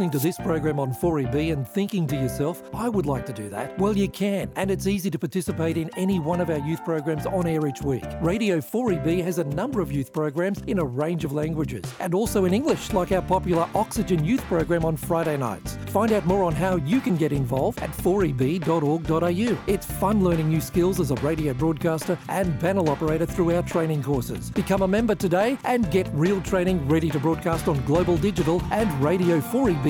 Listening 0.00 0.18
to 0.18 0.26
this 0.26 0.38
program 0.38 0.80
on 0.80 0.94
4EB 0.94 1.52
and 1.52 1.68
thinking 1.68 2.06
to 2.06 2.16
yourself, 2.16 2.62
I 2.72 2.88
would 2.88 3.04
like 3.04 3.26
to 3.26 3.34
do 3.34 3.50
that, 3.50 3.78
well, 3.78 3.94
you 3.94 4.08
can, 4.08 4.50
and 4.56 4.70
it's 4.70 4.86
easy 4.86 5.10
to 5.10 5.18
participate 5.18 5.76
in 5.76 5.90
any 5.94 6.18
one 6.18 6.40
of 6.40 6.48
our 6.48 6.60
youth 6.60 6.82
programs 6.86 7.26
on 7.26 7.46
air 7.46 7.66
each 7.66 7.82
week. 7.82 8.04
Radio 8.22 8.62
4EB 8.62 9.22
has 9.22 9.36
a 9.36 9.44
number 9.44 9.82
of 9.82 9.92
youth 9.92 10.10
programs 10.10 10.62
in 10.62 10.78
a 10.78 10.84
range 10.84 11.26
of 11.26 11.32
languages, 11.32 11.84
and 12.00 12.14
also 12.14 12.46
in 12.46 12.54
English, 12.54 12.94
like 12.94 13.12
our 13.12 13.20
popular 13.20 13.68
Oxygen 13.74 14.24
Youth 14.24 14.40
program 14.44 14.86
on 14.86 14.96
Friday 14.96 15.36
nights. 15.36 15.76
Find 15.88 16.12
out 16.12 16.24
more 16.24 16.44
on 16.44 16.54
how 16.54 16.76
you 16.76 16.98
can 17.02 17.18
get 17.18 17.30
involved 17.30 17.82
at 17.82 17.90
4eb.org.au. 17.90 19.58
It's 19.66 19.84
fun 19.84 20.24
learning 20.24 20.48
new 20.48 20.62
skills 20.62 20.98
as 20.98 21.10
a 21.10 21.16
radio 21.16 21.52
broadcaster 21.52 22.16
and 22.30 22.58
panel 22.58 22.88
operator 22.88 23.26
through 23.26 23.54
our 23.54 23.62
training 23.64 24.02
courses. 24.02 24.50
Become 24.50 24.80
a 24.80 24.88
member 24.88 25.14
today 25.14 25.58
and 25.64 25.90
get 25.90 26.08
real 26.14 26.40
training 26.40 26.88
ready 26.88 27.10
to 27.10 27.18
broadcast 27.18 27.68
on 27.68 27.84
Global 27.84 28.16
Digital 28.16 28.62
and 28.70 28.88
Radio 29.04 29.40
4EB 29.40 29.89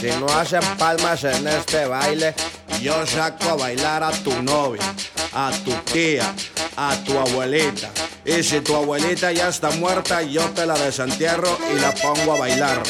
Si 0.00 0.08
no 0.20 0.26
hacen 0.26 0.60
palmas 0.78 1.24
en 1.24 1.48
este 1.48 1.86
baile, 1.86 2.34
yo 2.82 3.06
saco 3.06 3.50
a 3.50 3.54
bailar 3.54 4.02
a 4.02 4.10
tu 4.10 4.42
novia, 4.42 4.82
a 5.32 5.50
tu 5.64 5.72
tía, 5.90 6.34
a 6.76 6.94
tu 7.04 7.18
abuelita. 7.18 7.90
Y 8.24 8.42
si 8.42 8.60
tu 8.60 8.76
abuelita 8.76 9.32
ya 9.32 9.48
está 9.48 9.70
muerta, 9.70 10.20
yo 10.22 10.42
te 10.50 10.66
la 10.66 10.74
desentierro 10.74 11.58
y 11.74 11.80
la 11.80 11.92
pongo 11.94 12.34
a 12.34 12.38
bailar. 12.38 12.82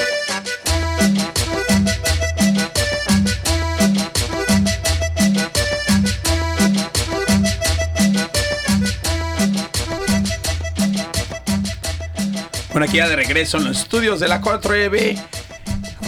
Bueno, 12.72 12.84
aquí 12.84 12.98
ya 12.98 13.08
de 13.08 13.16
regreso 13.16 13.56
en 13.56 13.64
los 13.64 13.78
estudios 13.78 14.20
de 14.20 14.28
la 14.28 14.42
4EB. 14.42 15.35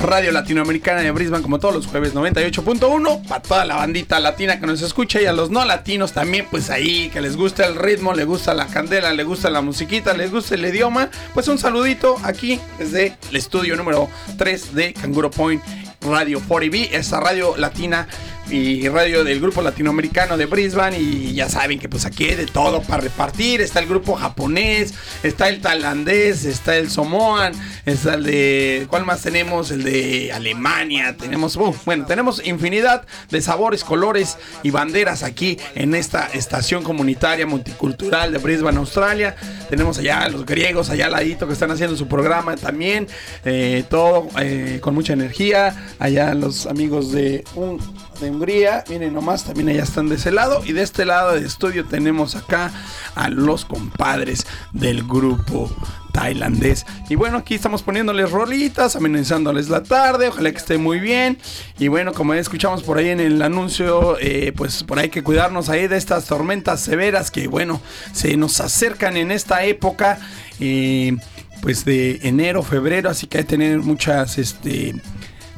Radio 0.03 0.31
Latinoamericana 0.31 1.01
de 1.01 1.11
Brisbane, 1.11 1.43
como 1.43 1.59
todos 1.59 1.75
los 1.75 1.87
jueves, 1.87 2.15
98.1. 2.15 3.27
Para 3.27 3.43
toda 3.43 3.65
la 3.65 3.77
bandita 3.77 4.21
latina 4.21 4.61
que 4.61 4.67
nos 4.67 4.81
escucha 4.81 5.21
y 5.21 5.27
a 5.27 5.33
los 5.33 5.51
no 5.51 5.65
latinos 5.65 6.13
también, 6.13 6.47
pues 6.51 6.71
ahí, 6.71 7.11
que 7.11 7.21
les 7.21 7.37
gusta 7.37 7.67
el 7.67 7.75
ritmo, 7.75 8.15
les 8.15 8.27
gusta 8.27 8.55
la 8.55 8.67
candela, 8.67 9.13
les 9.13 9.27
gusta 9.27 9.51
la 9.51 9.61
musiquita, 9.61 10.15
les 10.15 10.31
gusta 10.31 10.55
el 10.55 10.65
idioma. 10.65 11.11
Pues 11.35 11.49
un 11.49 11.59
saludito 11.59 12.17
aquí 12.23 12.61
desde 12.79 13.17
el 13.31 13.37
estudio 13.37 13.77
número 13.77 14.09
3 14.37 14.75
de 14.75 14.93
Canguro 14.93 15.31
Point 15.31 15.63
Radio 16.01 16.41
40B, 16.41 16.91
esta 16.93 17.19
radio 17.19 17.57
latina 17.57 18.07
y 18.51 18.89
radio 18.89 19.25
del 19.25 19.41
grupo 19.41 19.63
latinoamericano 19.63 20.37
de 20.37 20.47
Brisbane 20.47 20.99
y 20.99 21.35
ya 21.35 21.49
saben 21.49 21.79
que 21.79 21.89
pues 21.89 22.05
aquí 22.05 22.25
hay 22.25 22.35
de 22.35 22.47
todo 22.47 22.83
para 22.83 23.03
repartir, 23.03 23.61
está 23.61 23.81
el 23.81 23.87
grupo 23.87 24.15
japonés, 24.15 24.95
está 25.23 25.49
el 25.49 25.61
tailandés, 25.61 26.45
está 26.45 26.77
el 26.77 26.91
Samoan, 26.91 27.53
está 27.85 28.15
el 28.15 28.25
de 28.25 28.87
¿cuál 28.89 29.05
más 29.05 29.23
tenemos? 29.23 29.71
El 29.71 29.85
de 29.85 30.33
Alemania, 30.33 31.17
tenemos 31.17 31.57
uh, 31.57 31.75
bueno, 31.85 32.07
tenemos 32.07 32.45
infinidad 32.47 33.07
de 33.31 33.41
sabores, 33.43 33.85
colores 33.85 34.39
y 34.63 34.71
banderas 34.71 35.23
aquí 35.23 35.59
en 35.75 35.95
esta 35.95 36.27
estación 36.27 36.83
comunitaria 36.83 37.47
multicultural 37.47 38.33
de 38.33 38.39
Brisbane, 38.39 38.79
Australia. 38.79 39.37
Tenemos 39.69 39.99
allá 39.99 40.29
los 40.29 40.47
griegos 40.47 40.91
allá 40.91 41.07
al 41.07 41.13
ladito 41.13 41.47
que 41.47 41.53
están 41.53 41.71
haciendo 41.71 41.97
su 41.97 42.09
programa 42.09 42.57
también, 42.57 43.07
eh, 43.45 43.85
todo 43.89 44.29
eh, 44.41 44.79
con 44.81 44.95
mucha 44.95 45.13
energía, 45.13 45.95
allá 45.99 46.35
los 46.35 46.67
amigos 46.67 47.13
de 47.13 47.45
un 47.55 47.79
de 48.21 48.31
Hungría. 48.31 48.85
Miren 48.89 49.15
nomás, 49.15 49.45
también 49.45 49.69
allá 49.69 49.83
están 49.83 50.09
de 50.09 50.17
ese 50.17 50.31
lado. 50.31 50.63
Y 50.65 50.73
de 50.73 50.83
este 50.83 51.05
lado 51.05 51.35
del 51.35 51.45
estudio 51.45 51.85
tenemos 51.85 52.35
acá 52.35 52.73
a 53.15 53.29
los 53.29 53.65
compadres 53.65 54.47
del 54.73 55.03
grupo 55.05 55.71
tailandés. 56.13 56.87
Y 57.09 57.15
bueno, 57.15 57.39
aquí 57.39 57.55
estamos 57.55 57.83
poniéndoles 57.83 58.31
rolitas, 58.31 58.97
amenizándoles 58.97 59.69
la 59.69 59.83
tarde. 59.83 60.29
Ojalá 60.29 60.51
que 60.51 60.59
esté 60.59 60.79
muy 60.79 61.01
bien. 61.01 61.39
Y 61.79 61.89
bueno, 61.89 62.13
como 62.13 62.35
escuchamos 62.35 62.83
por 62.83 62.99
ahí 62.99 63.09
en 63.09 63.21
el 63.21 63.41
anuncio, 63.43 64.17
eh, 64.21 64.53
pues 64.57 64.85
por 64.85 64.99
ahí 64.99 65.05
hay 65.05 65.11
que 65.11 65.23
cuidarnos 65.23 65.69
ahí 65.69 65.89
de 65.89 65.97
estas 65.97 66.27
tormentas 66.27 66.81
severas 66.81 67.31
que, 67.31 67.49
bueno, 67.49 67.81
se 68.13 68.37
nos 68.37 68.61
acercan 68.61 69.17
en 69.17 69.31
esta 69.31 69.65
época. 69.65 70.19
eh, 70.61 71.17
pues 71.61 71.85
de 71.85 72.21
enero, 72.23 72.63
febrero, 72.63 73.11
así 73.11 73.27
que 73.27 73.39
hay 73.39 73.45
que 73.45 73.51
tener 73.51 73.79
muchas, 73.79 74.39
este, 74.39 74.95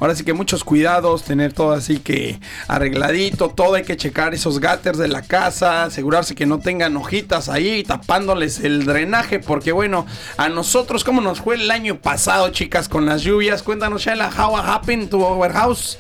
Ahora 0.01 0.15
sí 0.15 0.25
que 0.25 0.33
muchos 0.33 0.65
cuidados, 0.65 1.25
tener 1.25 1.53
todo 1.53 1.73
así 1.73 1.99
que 1.99 2.41
arregladito, 2.69 3.51
todo 3.51 3.75
hay 3.75 3.83
que 3.83 3.99
checar 3.99 4.33
esos 4.33 4.59
gutters 4.59 4.97
de 4.97 5.09
la 5.09 5.21
casa, 5.21 5.85
asegurarse 5.85 6.35
que 6.35 6.47
no 6.47 6.59
tengan 6.59 6.97
hojitas 6.97 7.51
ahí 7.51 7.85
tapándoles 7.85 8.61
el 8.61 8.87
drenaje, 8.87 9.41
porque 9.41 9.73
bueno, 9.73 10.07
a 10.39 10.49
nosotros 10.49 11.05
cómo 11.05 11.21
nos 11.21 11.41
fue 11.41 11.57
el 11.57 11.71
año 11.71 12.01
pasado, 12.01 12.49
chicas, 12.49 12.89
con 12.89 13.05
las 13.05 13.23
lluvias. 13.23 13.63
Cuéntanos, 13.63 14.03
Shaila, 14.03 14.31
how 14.31 14.57
happened 14.57 15.11
to 15.11 15.19
our 15.23 15.53
house? 15.53 15.99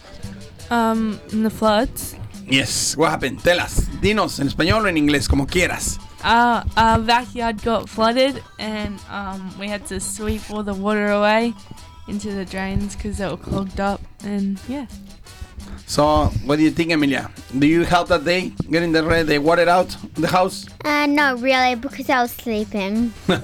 Um, 0.70 1.18
in 1.32 1.42
the 1.42 1.50
floods. 1.50 2.16
Yes, 2.48 2.96
what 2.96 3.10
happened? 3.10 3.42
Tell 3.42 3.60
us. 3.60 3.86
Dinos 4.00 4.40
en 4.40 4.48
español 4.48 4.86
o 4.86 4.88
en 4.88 4.96
inglés, 4.96 5.28
como 5.28 5.46
quieras. 5.46 5.98
Uh, 6.24 6.62
our 6.76 6.98
backyard 6.98 7.62
got 7.62 7.88
flooded, 7.88 8.42
and 8.58 8.98
um, 9.10 9.52
we 9.58 9.68
had 9.68 9.84
to 9.86 10.00
sweep 10.00 10.40
all 10.50 10.62
the 10.62 10.74
water 10.74 11.08
away 11.08 11.54
into 12.10 12.32
the 12.32 12.44
drains 12.44 12.94
because 12.96 13.18
they 13.18 13.26
were 13.28 13.36
clogged 13.36 13.80
up. 13.80 14.00
And 14.24 14.58
yeah, 14.68 14.86
So, 15.86 16.26
what 16.44 16.56
do 16.56 16.62
you 16.62 16.70
think, 16.70 16.92
Emilia? 16.92 17.30
Do 17.58 17.66
you 17.66 17.84
help 17.84 18.08
that 18.08 18.24
day 18.24 18.52
getting 18.70 18.92
the, 18.92 19.02
red, 19.02 19.26
the 19.26 19.38
water 19.38 19.68
out 19.68 19.96
the 20.14 20.28
house? 20.28 20.66
Uh, 20.84 21.06
not 21.06 21.40
really, 21.40 21.74
because 21.74 22.08
I 22.10 22.22
was 22.22 22.32
sleeping. 22.32 23.12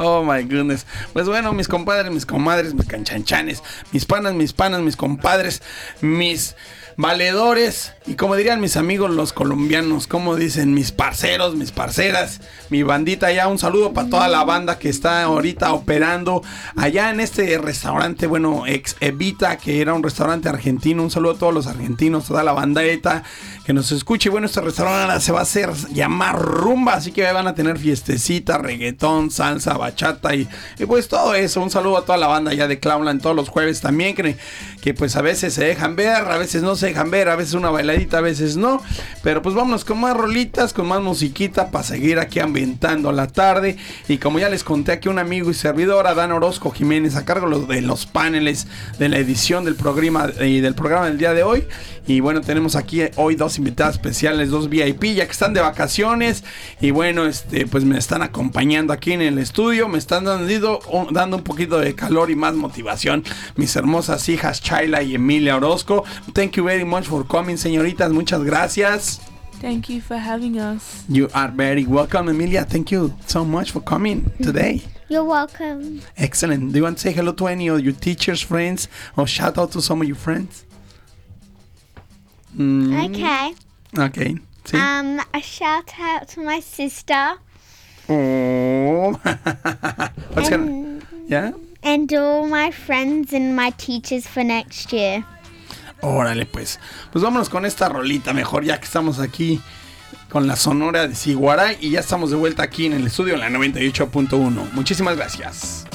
Oh 0.00 0.22
my 0.22 0.42
goodness. 0.42 0.84
Pues 1.12 1.26
bueno, 1.26 1.52
mis 1.52 1.66
compadres, 1.66 2.12
mis 2.12 2.24
comadres, 2.24 2.72
mis 2.72 2.86
canchanchanes, 2.86 3.60
mis 3.92 4.04
panas, 4.04 4.32
mis 4.32 4.52
panas, 4.52 4.80
mis 4.80 4.94
compadres, 4.94 5.60
mis 6.00 6.54
valedores 6.98 7.92
y 8.08 8.16
como 8.16 8.34
dirían 8.34 8.60
mis 8.60 8.76
amigos 8.76 9.12
los 9.12 9.32
colombianos, 9.32 10.08
como 10.08 10.34
dicen 10.34 10.74
mis 10.74 10.90
parceros, 10.90 11.54
mis 11.54 11.70
parceras, 11.70 12.40
mi 12.70 12.82
bandita 12.82 13.28
allá, 13.28 13.46
un 13.46 13.58
saludo 13.58 13.92
para 13.92 14.10
toda 14.10 14.26
la 14.26 14.42
banda 14.42 14.80
que 14.80 14.88
está 14.88 15.22
ahorita 15.22 15.72
operando 15.72 16.42
allá 16.74 17.10
en 17.10 17.20
este 17.20 17.56
restaurante, 17.58 18.26
bueno, 18.26 18.66
ex 18.66 18.96
Evita, 18.98 19.58
que 19.58 19.80
era 19.80 19.94
un 19.94 20.02
restaurante 20.02 20.48
argentino, 20.48 21.04
un 21.04 21.12
saludo 21.12 21.34
a 21.34 21.38
todos 21.38 21.54
los 21.54 21.68
argentinos, 21.68 22.26
toda 22.26 22.42
la 22.42 22.52
bandeta 22.52 23.22
que 23.64 23.74
nos 23.74 23.92
escuche. 23.92 24.30
Bueno, 24.30 24.46
este 24.46 24.62
restaurante 24.62 25.20
se 25.20 25.30
va 25.30 25.40
a 25.40 25.42
hacer 25.42 25.70
llamar 25.92 26.40
rumba, 26.40 26.94
así 26.94 27.12
que 27.12 27.30
van 27.30 27.46
a 27.46 27.54
tener 27.54 27.78
fiestecita, 27.78 28.56
reggaetón, 28.56 29.30
salsa, 29.30 29.76
bachata 29.76 30.34
y, 30.34 30.48
pues 30.86 31.06
todo 31.06 31.34
eso. 31.34 31.60
Un 31.60 31.70
saludo 31.70 31.98
a 31.98 32.04
toda 32.06 32.16
la 32.16 32.26
banda 32.28 32.54
ya 32.54 32.66
de 32.66 32.80
Clownland 32.80 33.20
todos 33.20 33.36
los 33.36 33.50
jueves 33.50 33.82
también, 33.82 34.16
que 34.16 34.94
pues 34.94 35.16
a 35.16 35.22
veces 35.22 35.52
se 35.52 35.64
dejan 35.64 35.94
ver, 35.94 36.16
a 36.16 36.38
veces 36.38 36.62
no 36.62 36.76
se 36.76 36.87
dejan 36.88 37.10
ver, 37.10 37.28
a 37.28 37.36
veces 37.36 37.54
una 37.54 37.70
bailadita, 37.70 38.18
a 38.18 38.22
veces 38.22 38.56
no. 38.56 38.82
Pero 39.22 39.42
pues 39.42 39.54
vámonos 39.54 39.84
con 39.84 40.00
más 40.00 40.16
rolitas, 40.16 40.72
con 40.72 40.86
más 40.88 41.00
musiquita 41.00 41.70
para 41.70 41.84
seguir 41.84 42.18
aquí 42.18 42.40
ambientando 42.40 43.12
la 43.12 43.26
tarde. 43.26 43.76
Y 44.08 44.18
como 44.18 44.38
ya 44.38 44.48
les 44.48 44.64
conté 44.64 44.92
aquí 44.92 45.08
un 45.08 45.18
amigo 45.18 45.50
y 45.50 45.54
servidor, 45.54 46.06
Adán 46.06 46.32
Orozco 46.32 46.70
Jiménez, 46.70 47.16
a 47.16 47.24
cargo 47.24 47.48
de 47.60 47.82
los 47.82 48.06
paneles 48.06 48.66
de 48.98 49.08
la 49.08 49.18
edición 49.18 49.64
del 49.64 49.74
programa 49.74 50.30
y 50.40 50.60
del 50.60 50.74
programa 50.74 51.06
del 51.06 51.18
día 51.18 51.34
de 51.34 51.42
hoy. 51.42 51.66
Y 52.06 52.20
bueno, 52.20 52.40
tenemos 52.40 52.74
aquí 52.74 53.02
hoy 53.16 53.36
dos 53.36 53.58
invitadas 53.58 53.96
especiales, 53.96 54.48
dos 54.48 54.70
VIP, 54.70 55.14
ya 55.14 55.26
que 55.26 55.32
están 55.32 55.52
de 55.52 55.60
vacaciones. 55.60 56.42
Y 56.80 56.90
bueno, 56.90 57.26
este, 57.26 57.66
pues 57.66 57.84
me 57.84 57.98
están 57.98 58.22
acompañando 58.22 58.94
aquí 58.94 59.12
en 59.12 59.20
el 59.20 59.38
estudio, 59.38 59.88
me 59.88 59.98
están 59.98 60.24
dando, 60.24 60.80
dando 61.10 61.36
un 61.36 61.42
poquito 61.42 61.78
de 61.78 61.94
calor 61.94 62.30
y 62.30 62.36
más 62.36 62.54
motivación. 62.54 63.24
Mis 63.56 63.76
hermosas 63.76 64.26
hijas 64.30 64.62
Chayla 64.62 65.02
y 65.02 65.16
Emilia 65.16 65.56
Orozco. 65.56 66.04
Thank 66.32 66.52
you 66.52 66.64
very 66.64 66.77
much 66.84 67.06
for 67.06 67.24
coming, 67.24 67.56
señoritas. 67.56 68.12
Muchas 68.12 68.42
gracias. 68.44 69.20
thank 69.60 69.88
you 69.88 70.00
for 70.00 70.16
having 70.16 70.56
us. 70.58 71.04
You 71.08 71.28
are 71.34 71.48
very 71.48 71.84
welcome, 71.84 72.28
Emilia. 72.28 72.64
Thank 72.64 72.92
you 72.92 73.12
so 73.26 73.44
much 73.44 73.72
for 73.72 73.80
coming 73.80 74.30
today. 74.42 74.82
You're 75.08 75.24
welcome. 75.24 76.00
Excellent. 76.16 76.72
Do 76.72 76.78
you 76.78 76.84
want 76.84 76.98
to 76.98 77.02
say 77.02 77.12
hello 77.12 77.32
to 77.32 77.46
any 77.48 77.68
of 77.68 77.80
your 77.80 77.94
teachers, 77.94 78.40
friends, 78.42 78.86
or 79.16 79.26
shout 79.26 79.58
out 79.58 79.72
to 79.72 79.80
some 79.82 80.00
of 80.02 80.06
your 80.06 80.16
friends? 80.16 80.64
Mm, 82.56 83.10
Okay. 83.10 83.54
Okay. 83.98 84.36
Sí. 84.64 84.74
Um, 84.78 85.20
a 85.32 85.40
shout 85.40 85.92
out 85.98 86.28
to 86.28 86.40
my 86.40 86.60
sister 86.60 87.36
Oh. 88.08 89.12
What's 90.34 90.50
gonna? 90.50 91.00
Yeah. 91.26 91.52
and 91.82 92.12
all 92.14 92.46
my 92.46 92.70
friends 92.70 93.32
and 93.32 93.54
my 93.56 93.70
teachers 93.70 94.26
for 94.26 94.42
next 94.44 94.92
year. 94.92 95.24
Órale, 96.00 96.46
pues. 96.46 96.78
Pues 97.12 97.22
vámonos 97.22 97.48
con 97.48 97.66
esta 97.66 97.88
rolita 97.88 98.32
mejor, 98.32 98.64
ya 98.64 98.78
que 98.78 98.84
estamos 98.84 99.18
aquí 99.18 99.60
con 100.28 100.46
la 100.46 100.56
sonora 100.56 101.08
de 101.08 101.14
Siguaray 101.14 101.78
y 101.80 101.90
ya 101.90 102.00
estamos 102.00 102.30
de 102.30 102.36
vuelta 102.36 102.62
aquí 102.62 102.86
en 102.86 102.92
el 102.92 103.06
estudio 103.06 103.34
en 103.34 103.40
la 103.40 103.48
98.1. 103.50 104.72
Muchísimas 104.72 105.16
gracias. 105.16 105.86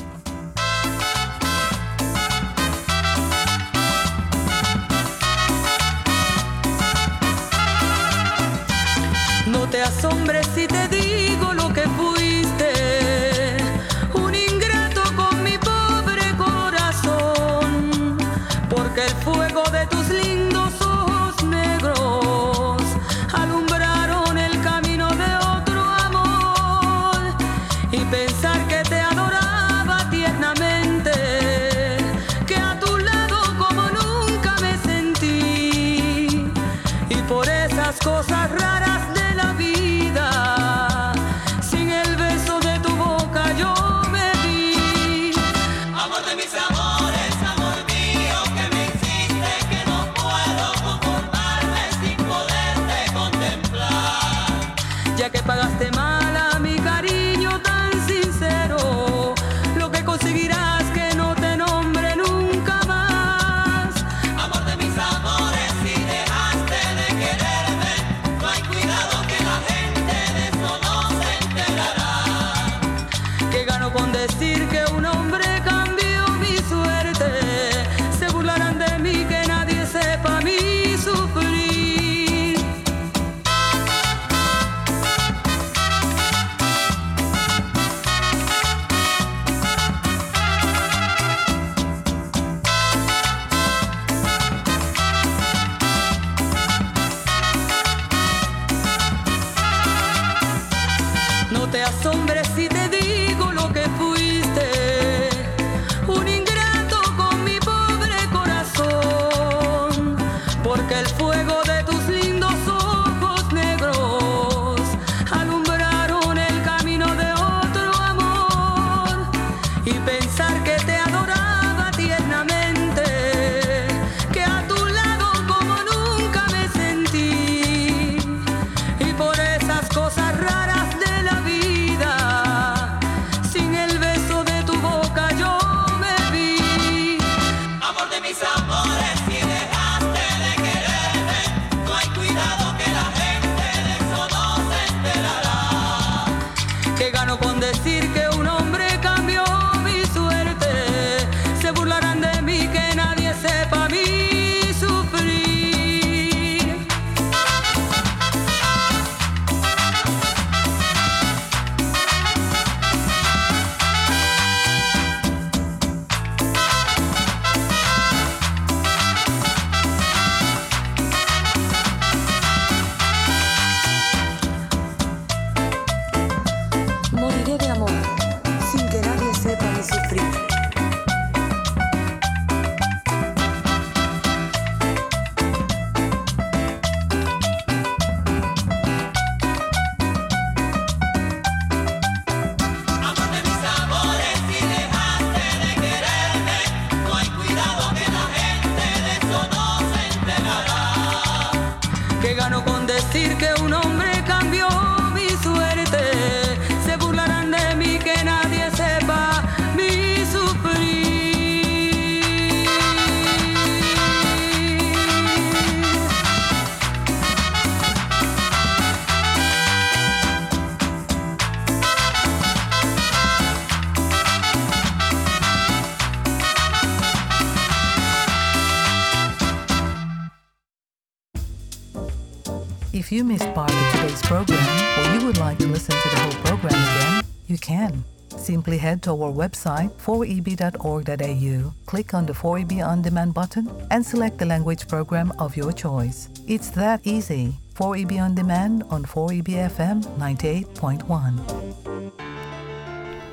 Program 234.23 234.59
or 234.99 235.19
you 235.19 235.25
would 235.25 235.37
like 235.37 235.57
to 235.59 235.67
listen 235.67 235.95
to 235.95 236.09
the 236.09 236.15
whole 236.21 236.31
program 236.43 236.73
again, 236.73 237.23
you 237.47 237.57
can. 237.57 238.03
Simply 238.29 238.77
head 238.77 239.01
to 239.03 239.11
our 239.11 239.31
website 239.31 239.91
4eb.org.au, 240.01 241.73
click 241.85 242.13
on 242.13 242.25
the 242.25 242.33
4EB 242.33 242.85
On 242.85 243.01
Demand 243.01 243.33
button, 243.33 243.69
and 243.91 244.05
select 244.05 244.37
the 244.37 244.45
language 244.45 244.87
program 244.87 245.31
of 245.39 245.55
your 245.55 245.71
choice. 245.71 246.29
It's 246.47 246.69
that 246.71 247.01
easy. 247.03 247.55
4EB 247.75 248.21
On 248.21 248.35
Demand 248.35 248.83
on 248.89 249.03
4EBFM 249.05 250.03
98.1. 250.17 251.63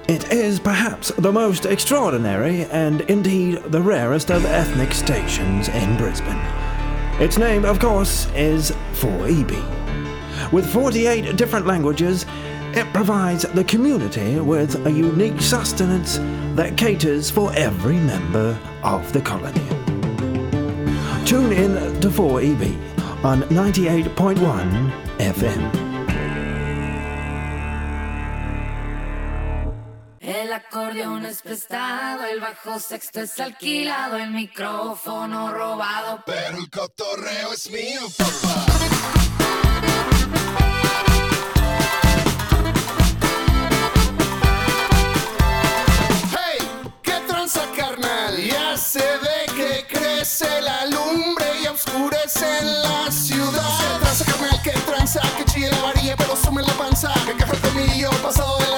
It 0.08 0.32
is 0.32 0.58
perhaps 0.58 1.12
the 1.18 1.32
most 1.32 1.66
extraordinary 1.66 2.64
and 2.66 3.02
indeed 3.02 3.62
the 3.64 3.80
rarest 3.80 4.30
of 4.30 4.44
ethnic 4.44 4.92
stations 4.92 5.68
in 5.68 5.96
Brisbane. 5.96 6.40
Its 7.20 7.38
name, 7.38 7.64
of 7.64 7.78
course, 7.78 8.26
is 8.34 8.72
4EB. 8.94 9.79
With 10.52 10.66
48 10.66 11.36
different 11.36 11.66
languages, 11.66 12.26
it 12.72 12.86
provides 12.92 13.42
the 13.42 13.64
community 13.64 14.38
with 14.38 14.86
a 14.86 14.90
unique 14.90 15.40
sustenance 15.40 16.18
that 16.54 16.76
caters 16.76 17.30
for 17.30 17.52
every 17.54 17.96
member 17.96 18.58
of 18.82 19.12
the 19.12 19.20
colony. 19.20 19.66
Tune 21.24 21.52
in 21.52 22.00
to 22.00 22.08
4EB 22.08 23.24
on 23.24 23.42
98.1 23.42 24.92
FM. 25.18 25.90
El 30.20 30.52
acordeón 30.52 31.24
es 31.26 31.42
prestado, 31.42 32.24
el 32.24 32.40
bajo 32.40 32.78
sexto 32.78 33.20
es 33.20 33.38
alquilado, 33.40 34.16
el 34.16 34.30
micrófono 34.30 35.52
robado. 35.52 36.22
Pero 36.26 36.58
el 36.58 36.70
cotorreo 36.70 37.52
es 37.52 37.70
mío, 37.70 38.00
Hey, 40.02 40.09
qué 47.02 47.12
tranza 47.26 47.62
carnal. 47.76 48.36
Ya 48.36 48.76
se 48.76 48.98
ve 48.98 49.46
que 49.56 49.86
crece 49.86 50.60
la 50.60 50.86
lumbre 50.86 51.46
y 51.62 51.66
oscurece 51.66 52.62
la 52.62 53.10
ciudad. 53.10 53.78
Qué 53.78 53.98
tranza 54.00 54.24
carnal, 54.24 54.60
qué 54.62 54.70
tranza, 54.70 55.20
que 55.36 55.44
chille 55.44 55.70
la 55.70 55.80
varilla 55.80 56.16
pero 56.16 56.36
sume 56.36 56.62
la 56.62 56.72
panza. 56.74 57.12
Que 57.26 57.36
caja 57.36 57.52
el 57.52 57.60
colmillo 57.60 58.10
pasado 58.22 58.58
de 58.58 58.69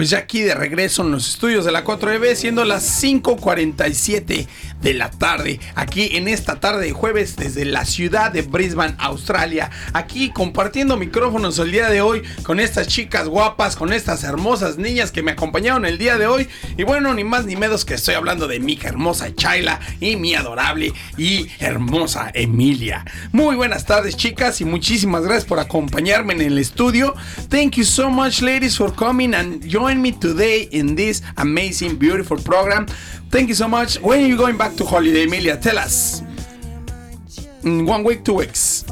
Pues 0.00 0.08
ya 0.08 0.16
aquí 0.16 0.40
de 0.40 0.54
regreso 0.54 1.02
en 1.02 1.10
los 1.10 1.28
estudios 1.28 1.66
de 1.66 1.72
la 1.72 1.84
4EB, 1.84 2.34
siendo 2.34 2.64
las 2.64 2.84
5:47 3.02 4.48
de 4.80 4.94
la 4.94 5.10
tarde, 5.10 5.60
aquí 5.74 6.16
en 6.16 6.26
esta 6.26 6.58
tarde 6.58 6.86
de 6.86 6.92
jueves 6.92 7.36
desde 7.36 7.66
la 7.66 7.84
ciudad 7.84 8.32
de 8.32 8.40
Brisbane, 8.40 8.94
Australia, 8.96 9.70
aquí 9.92 10.30
compartiendo 10.30 10.96
micrófonos 10.96 11.58
el 11.58 11.70
día 11.70 11.90
de 11.90 12.00
hoy 12.00 12.22
con 12.44 12.60
estas 12.60 12.88
chicas 12.88 13.28
guapas, 13.28 13.76
con 13.76 13.92
estas 13.92 14.24
hermosas 14.24 14.78
niñas 14.78 15.12
que 15.12 15.22
me 15.22 15.32
acompañaron 15.32 15.84
el 15.84 15.98
día 15.98 16.16
de 16.16 16.26
hoy. 16.26 16.48
Y 16.78 16.84
bueno, 16.84 17.12
ni 17.12 17.22
más 17.22 17.44
ni 17.44 17.56
menos 17.56 17.84
que 17.84 17.92
estoy 17.92 18.14
hablando 18.14 18.48
de 18.48 18.58
mi 18.58 18.78
hermosa 18.82 19.34
Chayla 19.34 19.80
y 20.00 20.16
mi 20.16 20.34
adorable 20.34 20.94
y 21.18 21.46
hermosa 21.58 22.30
Emilia. 22.32 23.04
Muy 23.32 23.54
buenas 23.54 23.84
tardes, 23.84 24.16
chicas, 24.16 24.62
y 24.62 24.64
muchísimas 24.64 25.24
gracias 25.24 25.44
por 25.44 25.58
acompañarme 25.58 26.32
en 26.32 26.40
el 26.40 26.56
estudio. 26.56 27.14
Thank 27.50 27.72
you 27.72 27.84
so 27.84 28.08
much, 28.08 28.40
ladies, 28.40 28.78
for 28.78 28.94
coming 28.94 29.34
and 29.34 29.62
join 29.90 30.00
me 30.02 30.12
today 30.12 30.62
in 30.70 30.94
this 30.94 31.20
amazing, 31.38 31.96
beautiful 31.96 32.36
program. 32.36 32.86
Thank 33.30 33.48
you 33.48 33.54
so 33.56 33.66
much. 33.66 33.98
When 34.00 34.22
are 34.22 34.26
you 34.26 34.36
going 34.36 34.56
back 34.56 34.76
to 34.76 34.84
holiday, 34.84 35.24
Emilia? 35.24 35.56
Tell 35.56 35.78
us. 35.78 36.22
In 37.64 37.84
one 37.86 38.04
week, 38.04 38.24
two 38.24 38.34
weeks. 38.34 38.84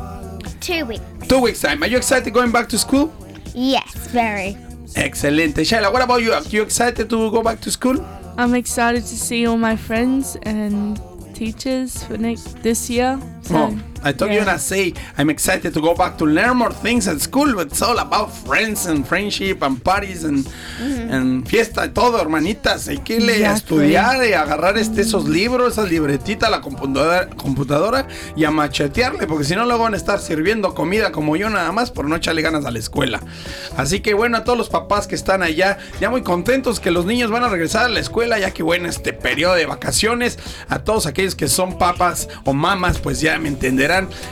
Two 0.61 0.84
weeks. 0.86 1.03
Two 1.28 1.40
weeks 1.40 1.61
time. 1.61 1.82
Are 1.84 1.86
you 1.86 1.99
excited 1.99 2.34
going 2.34 2.51
back 2.51 2.68
to 2.70 2.78
school? 2.78 3.12
Yes, 3.55 3.94
very. 4.11 4.57
Excelente. 4.96 5.62
Shaila, 5.62 5.92
what 5.92 6.03
about 6.03 6.20
you? 6.20 6.32
Are 6.32 6.42
you 6.42 6.62
excited 6.62 7.09
to 7.11 7.30
go 7.30 7.42
back 7.42 7.61
to 7.61 7.70
school? 7.70 8.05
I'm 8.36 8.55
excited 8.55 9.03
to 9.03 9.16
see 9.16 9.46
all 9.46 9.57
my 9.57 9.76
friends 9.76 10.36
and 10.42 11.01
teachers 11.32 12.03
for 12.03 12.18
next 12.18 12.61
this 12.64 12.90
year. 12.90 13.20
So, 13.42 13.55
Oh, 13.57 13.78
I 14.05 14.12
thought 14.12 14.28
you 14.30 14.36
yeah. 14.36 14.44
gonna 14.44 14.59
say 14.59 14.94
I'm 15.16 15.30
excited 15.30 15.72
to 15.74 15.80
go 15.80 15.94
back 15.94 16.16
to 16.18 16.24
learn 16.26 16.57
more 16.57 16.72
things 16.72 17.09
at 17.09 17.20
school, 17.20 17.55
but 17.55 17.68
it's 17.68 17.82
all 17.82 17.99
about 17.99 18.30
friends 18.32 18.86
and 18.86 19.07
friendship 19.07 19.62
and 19.62 19.82
parties 19.82 20.24
and, 20.24 20.46
and 21.11 21.46
fiesta 21.49 21.84
y 21.84 21.88
todo, 21.88 22.20
hermanitas. 22.20 22.88
Hay 22.88 22.99
que 22.99 23.14
a 23.14 23.16
Exactly. 23.18 23.55
estudiar 23.55 24.26
y 24.28 24.32
agarrar 24.34 24.78
este, 24.78 25.01
esos 25.03 25.28
libros, 25.28 25.72
esas 25.72 25.90
libretitas, 25.90 26.51
la 26.51 26.61
computadora, 26.61 27.28
computadora 27.30 28.07
y 28.36 28.44
a 28.44 28.51
machetearle, 28.51 29.26
porque 29.26 29.44
si 29.44 29.55
no 29.57 29.64
luego 29.66 29.82
van 29.84 29.94
a 29.94 29.96
estar 29.96 30.20
sirviendo 30.20 30.74
comida 30.74 31.12
como 31.12 31.36
yo 31.36 31.51
nada 31.51 31.72
más 31.72 31.90
por 31.90 32.07
no 32.07 32.16
echarle 32.16 32.42
ganas 32.42 32.64
a 32.64 32.70
la 32.70 32.78
escuela. 32.78 33.20
Así 33.76 34.01
que 34.01 34.14
bueno, 34.14 34.36
a 34.38 34.44
todos 34.44 34.59
los 34.59 34.68
papás 34.68 35.07
que 35.07 35.14
están 35.14 35.42
allá, 35.42 35.78
ya 36.01 36.11
muy 36.11 36.22
contentos 36.22 36.80
que 36.80 36.90
los 36.90 37.05
niños 37.05 37.30
van 37.30 37.44
a 37.44 37.49
regresar 37.49 37.84
a 37.84 37.88
la 37.88 38.01
escuela, 38.01 38.38
ya 38.38 38.53
que 38.53 38.62
bueno, 38.62 38.88
este 38.88 39.12
periodo 39.12 39.55
de 39.55 39.66
vacaciones, 39.66 40.38
a 40.68 40.80
todos 40.80 41.07
aquellos 41.07 41.34
que 41.34 41.49
son 41.49 41.78
papas 41.78 42.28
o 42.44 42.53
mamas, 42.53 42.99
pues 42.99 43.20
ya 43.20 43.38
me 43.38 43.49
entenderán. 43.49 43.88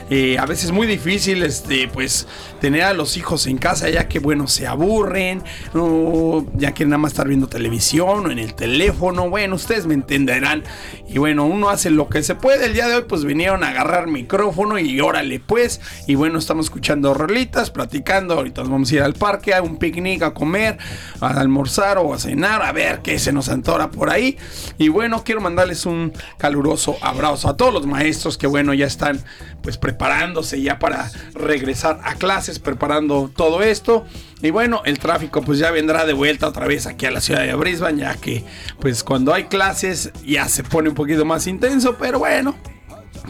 Eh, 0.09 0.37
a 0.37 0.45
veces 0.45 0.71
muy 0.71 0.87
difícil, 0.87 1.43
este, 1.43 1.87
pues, 1.87 2.27
tener 2.61 2.83
a 2.83 2.93
los 2.93 3.17
hijos 3.17 3.47
en 3.47 3.57
casa, 3.57 3.89
ya 3.89 4.07
que 4.07 4.19
bueno, 4.19 4.47
se 4.47 4.67
aburren, 4.67 5.43
o 5.73 6.45
ya 6.55 6.73
que 6.73 6.85
nada 6.85 6.97
más 6.97 7.13
estar 7.13 7.27
viendo 7.27 7.47
televisión 7.47 8.25
o 8.25 8.31
en 8.31 8.39
el 8.39 8.53
teléfono. 8.53 9.29
Bueno, 9.29 9.55
ustedes 9.55 9.85
me 9.85 9.93
entenderán. 9.93 10.63
Y 11.07 11.19
bueno, 11.19 11.45
uno 11.45 11.69
hace 11.69 11.89
lo 11.89 12.09
que 12.09 12.23
se 12.23 12.35
puede. 12.35 12.65
El 12.65 12.73
día 12.73 12.87
de 12.87 12.95
hoy, 12.95 13.05
pues 13.07 13.23
vinieron 13.23 13.63
a 13.63 13.69
agarrar 13.69 14.07
micrófono 14.07 14.77
y 14.77 14.99
órale, 14.99 15.39
pues. 15.39 15.81
Y 16.05 16.15
bueno, 16.15 16.39
estamos 16.39 16.67
escuchando 16.67 17.13
rolitas, 17.13 17.69
platicando. 17.71 18.35
Ahorita 18.35 18.61
nos 18.61 18.71
vamos 18.71 18.91
a 18.91 18.95
ir 18.95 19.01
al 19.01 19.13
parque, 19.13 19.53
a 19.53 19.61
un 19.61 19.77
picnic, 19.77 20.21
a 20.23 20.33
comer, 20.33 20.77
a 21.21 21.27
almorzar 21.27 21.97
o 21.97 22.13
a 22.13 22.19
cenar, 22.19 22.61
a 22.61 22.71
ver 22.71 23.01
qué 23.01 23.19
se 23.19 23.31
nos 23.31 23.49
antora 23.49 23.89
por 23.89 24.09
ahí. 24.09 24.37
Y 24.77 24.89
bueno, 24.89 25.23
quiero 25.23 25.41
mandarles 25.41 25.85
un 25.85 26.13
caluroso 26.37 26.97
abrazo 27.01 27.49
a 27.49 27.57
todos 27.57 27.73
los 27.73 27.85
maestros 27.85 28.37
que 28.37 28.47
bueno, 28.47 28.73
ya 28.73 28.85
están 28.85 29.23
pues 29.61 29.77
preparándose 29.77 30.61
ya 30.61 30.79
para 30.79 31.11
regresar 31.33 31.99
a 32.03 32.15
clases, 32.15 32.59
preparando 32.59 33.31
todo 33.35 33.61
esto. 33.61 34.05
Y 34.41 34.51
bueno, 34.51 34.81
el 34.85 34.99
tráfico 34.99 35.41
pues 35.41 35.59
ya 35.59 35.71
vendrá 35.71 36.05
de 36.05 36.13
vuelta 36.13 36.47
otra 36.47 36.67
vez 36.67 36.85
aquí 36.85 37.05
a 37.05 37.11
la 37.11 37.21
ciudad 37.21 37.41
de 37.41 37.53
Brisbane, 37.55 38.01
ya 38.01 38.15
que 38.15 38.43
pues 38.79 39.03
cuando 39.03 39.33
hay 39.33 39.45
clases 39.45 40.11
ya 40.25 40.47
se 40.47 40.63
pone 40.63 40.89
un 40.89 40.95
poquito 40.95 41.25
más 41.25 41.47
intenso, 41.47 41.97
pero 41.97 42.19
bueno, 42.19 42.55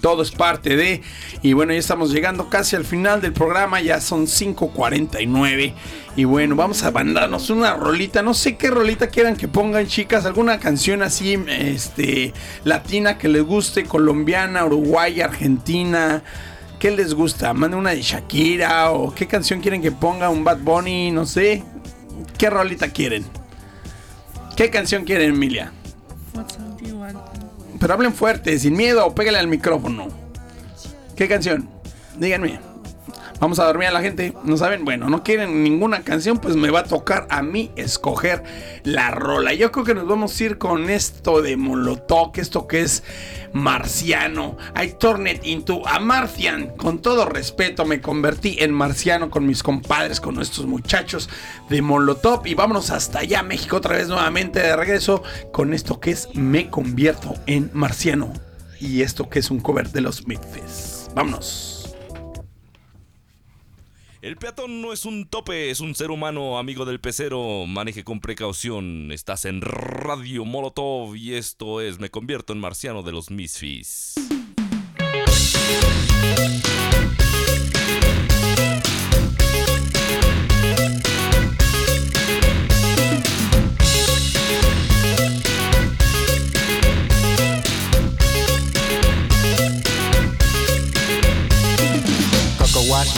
todo 0.01 0.21
es 0.21 0.31
parte 0.31 0.75
de. 0.75 1.01
Y 1.41 1.53
bueno, 1.53 1.73
ya 1.73 1.79
estamos 1.79 2.11
llegando 2.11 2.49
casi 2.49 2.75
al 2.75 2.85
final 2.85 3.21
del 3.21 3.33
programa. 3.33 3.81
Ya 3.81 4.01
son 4.01 4.25
5.49. 4.25 5.73
Y 6.15 6.23
bueno, 6.25 6.55
vamos 6.55 6.83
a 6.83 6.91
mandarnos 6.91 7.49
una 7.49 7.75
rolita. 7.75 8.21
No 8.21 8.33
sé 8.33 8.57
qué 8.57 8.69
rolita 8.69 9.07
quieran 9.07 9.35
que 9.35 9.47
pongan, 9.47 9.87
chicas. 9.87 10.25
Alguna 10.25 10.59
canción 10.59 11.01
así, 11.01 11.37
este, 11.47 12.33
latina 12.63 13.17
que 13.17 13.27
les 13.27 13.43
guste, 13.43 13.83
colombiana, 13.83 14.65
uruguaya, 14.65 15.25
argentina. 15.25 16.23
¿Qué 16.79 16.91
les 16.91 17.13
gusta? 17.13 17.53
Manden 17.53 17.79
una 17.79 17.91
de 17.91 18.01
Shakira 18.01 18.91
o 18.91 19.13
qué 19.13 19.27
canción 19.27 19.61
quieren 19.61 19.81
que 19.81 19.91
ponga 19.91 20.29
un 20.29 20.43
Bad 20.43 20.59
Bunny, 20.59 21.11
no 21.11 21.25
sé. 21.25 21.63
¿Qué 22.37 22.49
rolita 22.49 22.89
quieren? 22.89 23.25
¿Qué 24.55 24.69
canción 24.69 25.03
quieren, 25.03 25.31
Emilia? 25.31 25.71
What 26.37 26.51
song 26.51 26.57
do 26.57 26.59
you 26.59 26.61
want? 26.61 26.66
Pero 27.79 27.93
hablen 27.93 28.13
fuerte, 28.13 28.57
sin 28.59 28.73
miedo, 28.75 29.13
pégale 29.13 29.37
al 29.37 29.47
micrófono. 29.47 30.07
¿Qué 31.15 31.27
canción? 31.27 31.69
Díganme. 32.17 32.59
Vamos 33.39 33.59
a 33.59 33.65
dormir 33.65 33.87
a 33.87 33.91
la 33.91 34.01
gente. 34.01 34.33
¿No 34.43 34.57
saben? 34.57 34.83
Bueno, 34.83 35.09
no 35.09 35.23
quieren 35.23 35.63
ninguna 35.63 36.01
canción, 36.01 36.39
pues 36.39 36.55
me 36.55 36.71
va 36.71 36.79
a 36.79 36.83
tocar 36.83 37.27
a 37.29 37.43
mí 37.43 37.71
escoger 37.75 38.43
la 38.83 39.11
rola. 39.11 39.53
Yo 39.53 39.71
creo 39.71 39.85
que 39.85 39.93
nos 39.93 40.07
vamos 40.07 40.39
a 40.39 40.43
ir 40.43 40.57
con 40.57 40.89
esto 40.89 41.41
de 41.41 41.55
Molotov, 41.55 42.31
esto 42.35 42.67
que 42.67 42.81
es 42.81 43.03
marciano. 43.53 44.57
I 44.75 44.93
turned 44.99 45.39
into 45.43 45.87
a 45.87 45.99
Martian. 45.99 46.75
Con 46.77 46.99
todo 46.99 47.25
respeto, 47.25 47.85
me 47.85 48.01
convertí 48.01 48.57
en 48.59 48.73
marciano 48.73 49.29
con 49.29 49.45
mis 49.45 49.61
compadres, 49.61 50.19
con 50.19 50.33
nuestros 50.33 50.65
muchachos 50.65 51.29
de 51.69 51.81
Molotov. 51.81 52.47
Y 52.47 52.55
vámonos 52.55 52.89
hasta 52.89 53.19
allá, 53.19 53.43
México, 53.43 53.77
otra 53.77 53.97
vez 53.97 54.07
nuevamente 54.07 54.59
de 54.59 54.75
regreso 54.75 55.21
con 55.51 55.73
esto 55.73 55.99
que 55.99 56.11
es 56.11 56.29
Me 56.33 56.69
convierto 56.69 57.35
en 57.45 57.69
marciano. 57.73 58.33
Y 58.79 59.01
esto 59.01 59.29
que 59.29 59.39
es 59.39 59.51
un 59.51 59.59
cover 59.59 59.89
de 59.91 60.01
los 60.01 60.27
Memphis. 60.27 61.09
Vámonos. 61.13 61.76
El 64.27 64.35
peatón 64.35 64.81
no 64.81 64.91
es 64.91 65.05
un 65.05 65.25
tope, 65.25 65.69
es 65.69 65.79
un 65.79 65.95
ser 65.95 66.11
humano, 66.11 66.59
amigo 66.59 66.83
del 66.83 66.99
pecero. 66.99 67.65
Maneje 67.65 68.03
con 68.03 68.19
precaución. 68.19 69.09
Estás 69.13 69.45
en 69.45 69.61
Radio 69.61 70.43
Molotov 70.43 71.15
y 71.15 71.35
esto 71.35 71.79
es 71.79 72.01
Me 72.01 72.09
convierto 72.09 72.51
en 72.51 72.59
marciano 72.59 73.03
de 73.03 73.13
los 73.13 73.31
Misfits. 73.31 74.15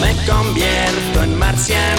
Me 0.00 0.26
convierto 0.26 1.22
en 1.22 1.38
marciano. 1.38 1.93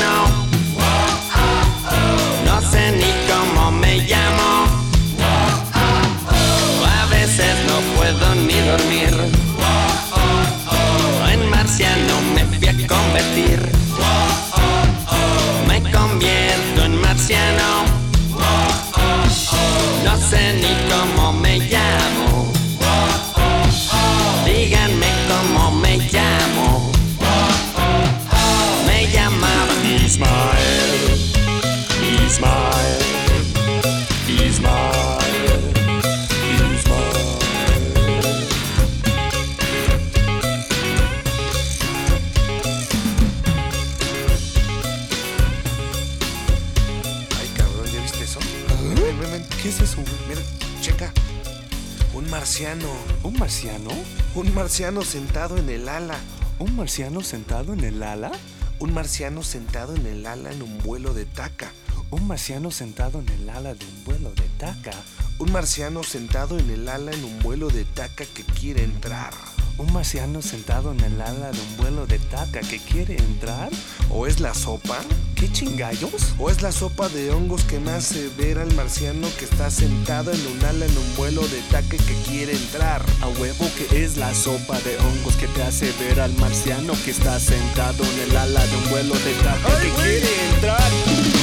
Marciano 54.76 55.04
sentado 55.04 55.56
en 55.56 55.70
el 55.70 55.88
ala. 55.88 56.20
¿Un 56.60 56.76
marciano 56.76 57.24
sentado 57.24 57.72
en 57.72 57.86
el 57.86 58.04
ala? 58.04 58.34
Un 58.80 58.94
marciano 58.94 59.42
sentado 59.42 59.96
en 59.96 60.06
el 60.06 60.26
ala 60.26 60.52
en 60.52 60.62
un 60.62 60.80
vuelo 60.80 61.14
de 61.14 61.24
taca. 61.24 61.72
¿Un 62.12 62.28
marciano 62.28 62.72
sentado 62.72 63.22
en 63.22 63.30
el 63.30 63.50
ala 63.50 63.74
de 63.74 63.86
un 63.86 64.04
vuelo 64.04 64.32
de 64.32 64.50
taca? 64.58 64.92
Un 65.40 65.54
marciano 65.54 66.04
sentado 66.04 66.60
en 66.60 66.70
el 66.70 66.90
ala 66.90 67.14
en 67.14 67.24
un 67.24 67.40
vuelo 67.40 67.70
de 67.70 67.86
taca 67.86 68.26
que 68.26 68.44
quiere 68.44 68.84
entrar. 68.84 69.34
¿Un 69.78 69.92
marciano 69.92 70.42
sentado 70.42 70.94
en 70.94 71.02
el 71.02 71.20
ala 71.20 71.52
de 71.52 71.60
un 71.60 71.78
vuelo 71.78 72.08
de 72.08 72.18
taca 72.18 72.62
que 72.62 72.80
quiere 72.80 73.18
entrar? 73.18 73.70
¿O 74.10 74.26
es 74.26 74.40
la 74.40 74.54
sopa? 74.54 75.02
¿Qué 75.36 75.52
chingallos? 75.52 76.34
¿O 76.40 76.50
es 76.50 76.62
la 76.62 76.72
sopa 76.72 77.10
de 77.10 77.32
hongos 77.32 77.66
que 77.66 77.80
me 77.80 77.92
hace 77.92 78.30
ver 78.38 78.58
al 78.58 78.74
marciano 78.74 79.28
que 79.38 79.44
está 79.44 79.70
sentado 79.70 80.32
en 80.32 80.40
un 80.48 80.64
ala 80.64 80.86
en 80.86 80.98
un 80.98 81.16
vuelo 81.18 81.42
de 81.42 81.60
taca 81.72 81.90
que 81.90 82.16
quiere 82.26 82.54
entrar? 82.54 83.06
A 83.22 83.28
huevo 83.28 83.70
que 83.78 84.04
es 84.04 84.16
la 84.16 84.34
sopa 84.34 84.80
de 84.80 84.98
hongos 84.98 85.36
que 85.36 85.48
te 85.48 85.64
hace 85.64 85.92
ver 86.00 86.22
al 86.22 86.34
marciano 86.36 86.94
que 87.04 87.12
está 87.12 87.38
sentado 87.38 88.02
en 88.04 88.30
el 88.30 88.38
ala 88.38 88.66
de 88.66 88.78
un 88.78 88.90
vuelo 88.90 89.14
de 89.16 89.34
taca 89.44 89.82
que 89.82 89.90
quiere 89.90 90.50
entrar. 90.54 91.35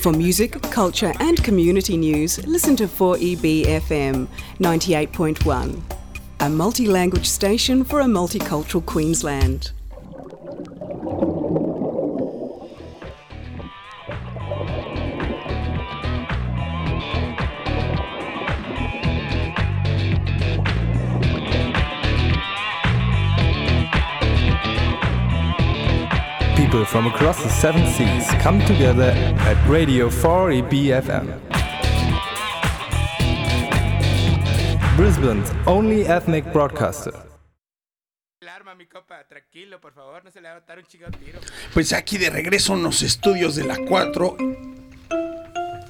For 0.00 0.12
music, 0.12 0.60
culture, 0.62 1.12
and 1.20 1.42
community 1.42 1.96
news, 1.96 2.44
listen 2.46 2.76
to 2.76 2.86
4EBFM 2.86 4.28
98.1, 4.58 5.82
a 6.40 6.48
multi 6.48 6.86
language 6.86 7.28
station 7.28 7.84
for 7.84 8.00
a 8.00 8.04
multicultural 8.04 8.84
Queensland. 8.84 9.72
Across 27.08 27.42
the 27.42 27.48
seven 27.48 27.86
seas 27.86 28.26
come 28.42 28.60
together 28.66 29.10
at 29.48 29.56
Radio 29.68 30.08
4EB 30.10 30.92
FM. 31.02 31.26
Brisbane's 34.96 35.50
only 35.66 36.06
ethnic 36.06 36.52
broadcaster. 36.52 37.14
Pues 41.72 41.92
aquí 41.92 42.18
de 42.18 42.30
regreso 42.30 42.74
en 42.74 42.82
los 42.82 43.02
estudios 43.02 43.56
de 43.56 43.64
la 43.64 43.76
4. 43.76 44.36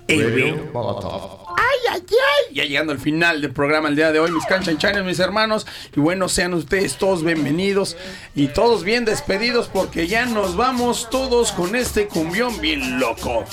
Radio 0.08 0.70
¡Ay, 1.58 1.78
ay, 1.92 2.02
ay! 2.10 2.54
Ya 2.54 2.64
llegando 2.64 2.92
al 2.92 2.98
final 2.98 3.42
del 3.42 3.52
programa 3.52 3.88
el 3.90 3.96
día 3.96 4.10
de 4.10 4.18
hoy, 4.18 4.30
mis 4.30 4.46
canchanchanes, 4.46 5.04
mis 5.04 5.18
hermanos. 5.18 5.66
Y 5.94 6.00
bueno, 6.00 6.30
sean 6.30 6.54
ustedes 6.54 6.96
todos 6.96 7.22
bienvenidos 7.22 7.94
y 8.34 8.48
todos 8.48 8.84
bien 8.84 9.04
despedidos 9.04 9.68
porque 9.68 10.06
ya 10.06 10.24
nos 10.24 10.56
vamos 10.56 11.10
todos 11.10 11.52
con 11.52 11.76
este 11.76 12.08
cumbión 12.08 12.58
bien 12.60 12.98
loco. 12.98 13.44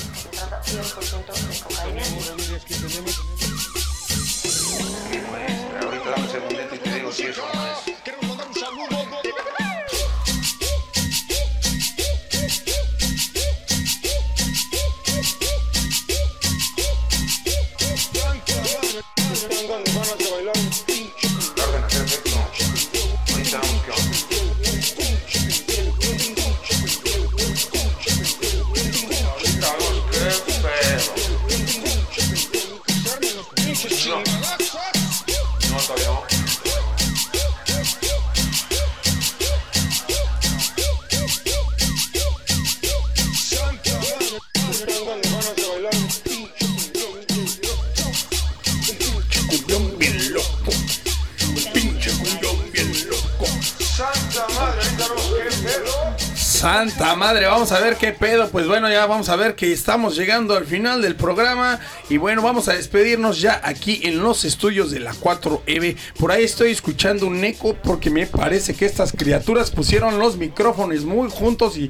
Santa 56.65 57.15
madre, 57.15 57.45
vamos 57.45 57.71
a 57.71 57.79
ver 57.79 57.95
qué 57.95 58.11
pedo. 58.11 58.49
Pues 58.49 58.67
bueno, 58.67 58.89
ya 58.89 59.05
vamos 59.05 59.29
a 59.29 59.35
ver 59.35 59.53
que 59.53 59.71
estamos 59.71 60.15
llegando 60.15 60.57
al 60.57 60.65
final 60.65 60.99
del 60.99 61.15
programa. 61.15 61.79
Y 62.09 62.17
bueno, 62.17 62.41
vamos 62.41 62.67
a 62.69 62.73
despedirnos 62.73 63.39
ya 63.39 63.61
aquí 63.63 64.01
en 64.01 64.23
los 64.23 64.45
estudios 64.45 64.89
de 64.89 64.99
la 64.99 65.13
4EB. 65.13 65.95
Por 66.17 66.31
ahí 66.31 66.43
estoy 66.43 66.71
escuchando 66.71 67.27
un 67.27 67.43
eco 67.43 67.75
porque 67.83 68.09
me 68.09 68.25
parece 68.25 68.73
que 68.73 68.87
estas 68.87 69.11
criaturas 69.11 69.69
pusieron 69.69 70.17
los 70.17 70.37
micrófonos 70.37 71.05
muy 71.05 71.29
juntos 71.29 71.77
y 71.77 71.87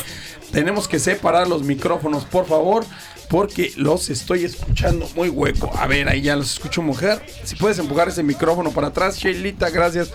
tenemos 0.52 0.90
que 0.90 1.00
separar 1.00 1.48
los 1.48 1.64
micrófonos, 1.64 2.26
por 2.26 2.46
favor. 2.46 2.84
Porque 3.30 3.74
los 3.76 4.10
estoy 4.10 4.46
escuchando 4.46 5.10
muy 5.16 5.30
hueco. 5.30 5.72
A 5.76 5.88
ver, 5.88 6.08
ahí 6.10 6.22
ya 6.22 6.36
los 6.36 6.54
escucho, 6.54 6.82
mujer. 6.82 7.22
Si 7.44 7.56
puedes 7.56 7.80
empujar 7.80 8.08
ese 8.08 8.24
micrófono 8.24 8.72
para 8.72 8.88
atrás, 8.88 9.18
Sheilita, 9.18 9.70
gracias. 9.70 10.12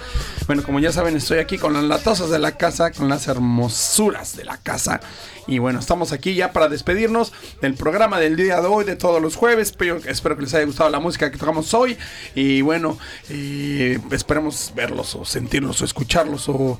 Bueno, 0.46 0.62
como 0.62 0.80
ya 0.80 0.92
saben, 0.92 1.16
estoy 1.16 1.38
aquí 1.38 1.58
con 1.58 1.72
las 1.72 1.84
latosas 1.84 2.30
de 2.30 2.38
la 2.38 2.56
casa, 2.56 2.92
con 2.92 3.08
las 3.08 3.26
hermosuras 3.28 4.36
de 4.36 4.44
la 4.44 4.58
casa. 4.58 5.00
Y 5.46 5.58
bueno, 5.58 5.80
estamos 5.80 6.12
aquí 6.12 6.34
ya 6.34 6.52
para 6.52 6.68
despedirnos 6.68 7.32
del 7.60 7.74
programa 7.74 8.20
del 8.20 8.36
día 8.36 8.60
de 8.60 8.68
hoy, 8.68 8.84
de 8.84 8.96
todos 8.96 9.20
los 9.20 9.36
jueves. 9.36 9.72
Pero 9.76 9.96
espero 10.06 10.36
que 10.36 10.42
les 10.42 10.54
haya 10.54 10.64
gustado 10.64 10.90
la 10.90 11.00
música 11.00 11.30
que 11.30 11.38
tocamos 11.38 11.74
hoy. 11.74 11.98
Y 12.34 12.62
bueno, 12.62 12.98
eh, 13.28 13.98
esperemos 14.12 14.72
verlos 14.74 15.14
o 15.16 15.24
sentirlos 15.24 15.82
o 15.82 15.84
escucharlos 15.84 16.48
o 16.48 16.78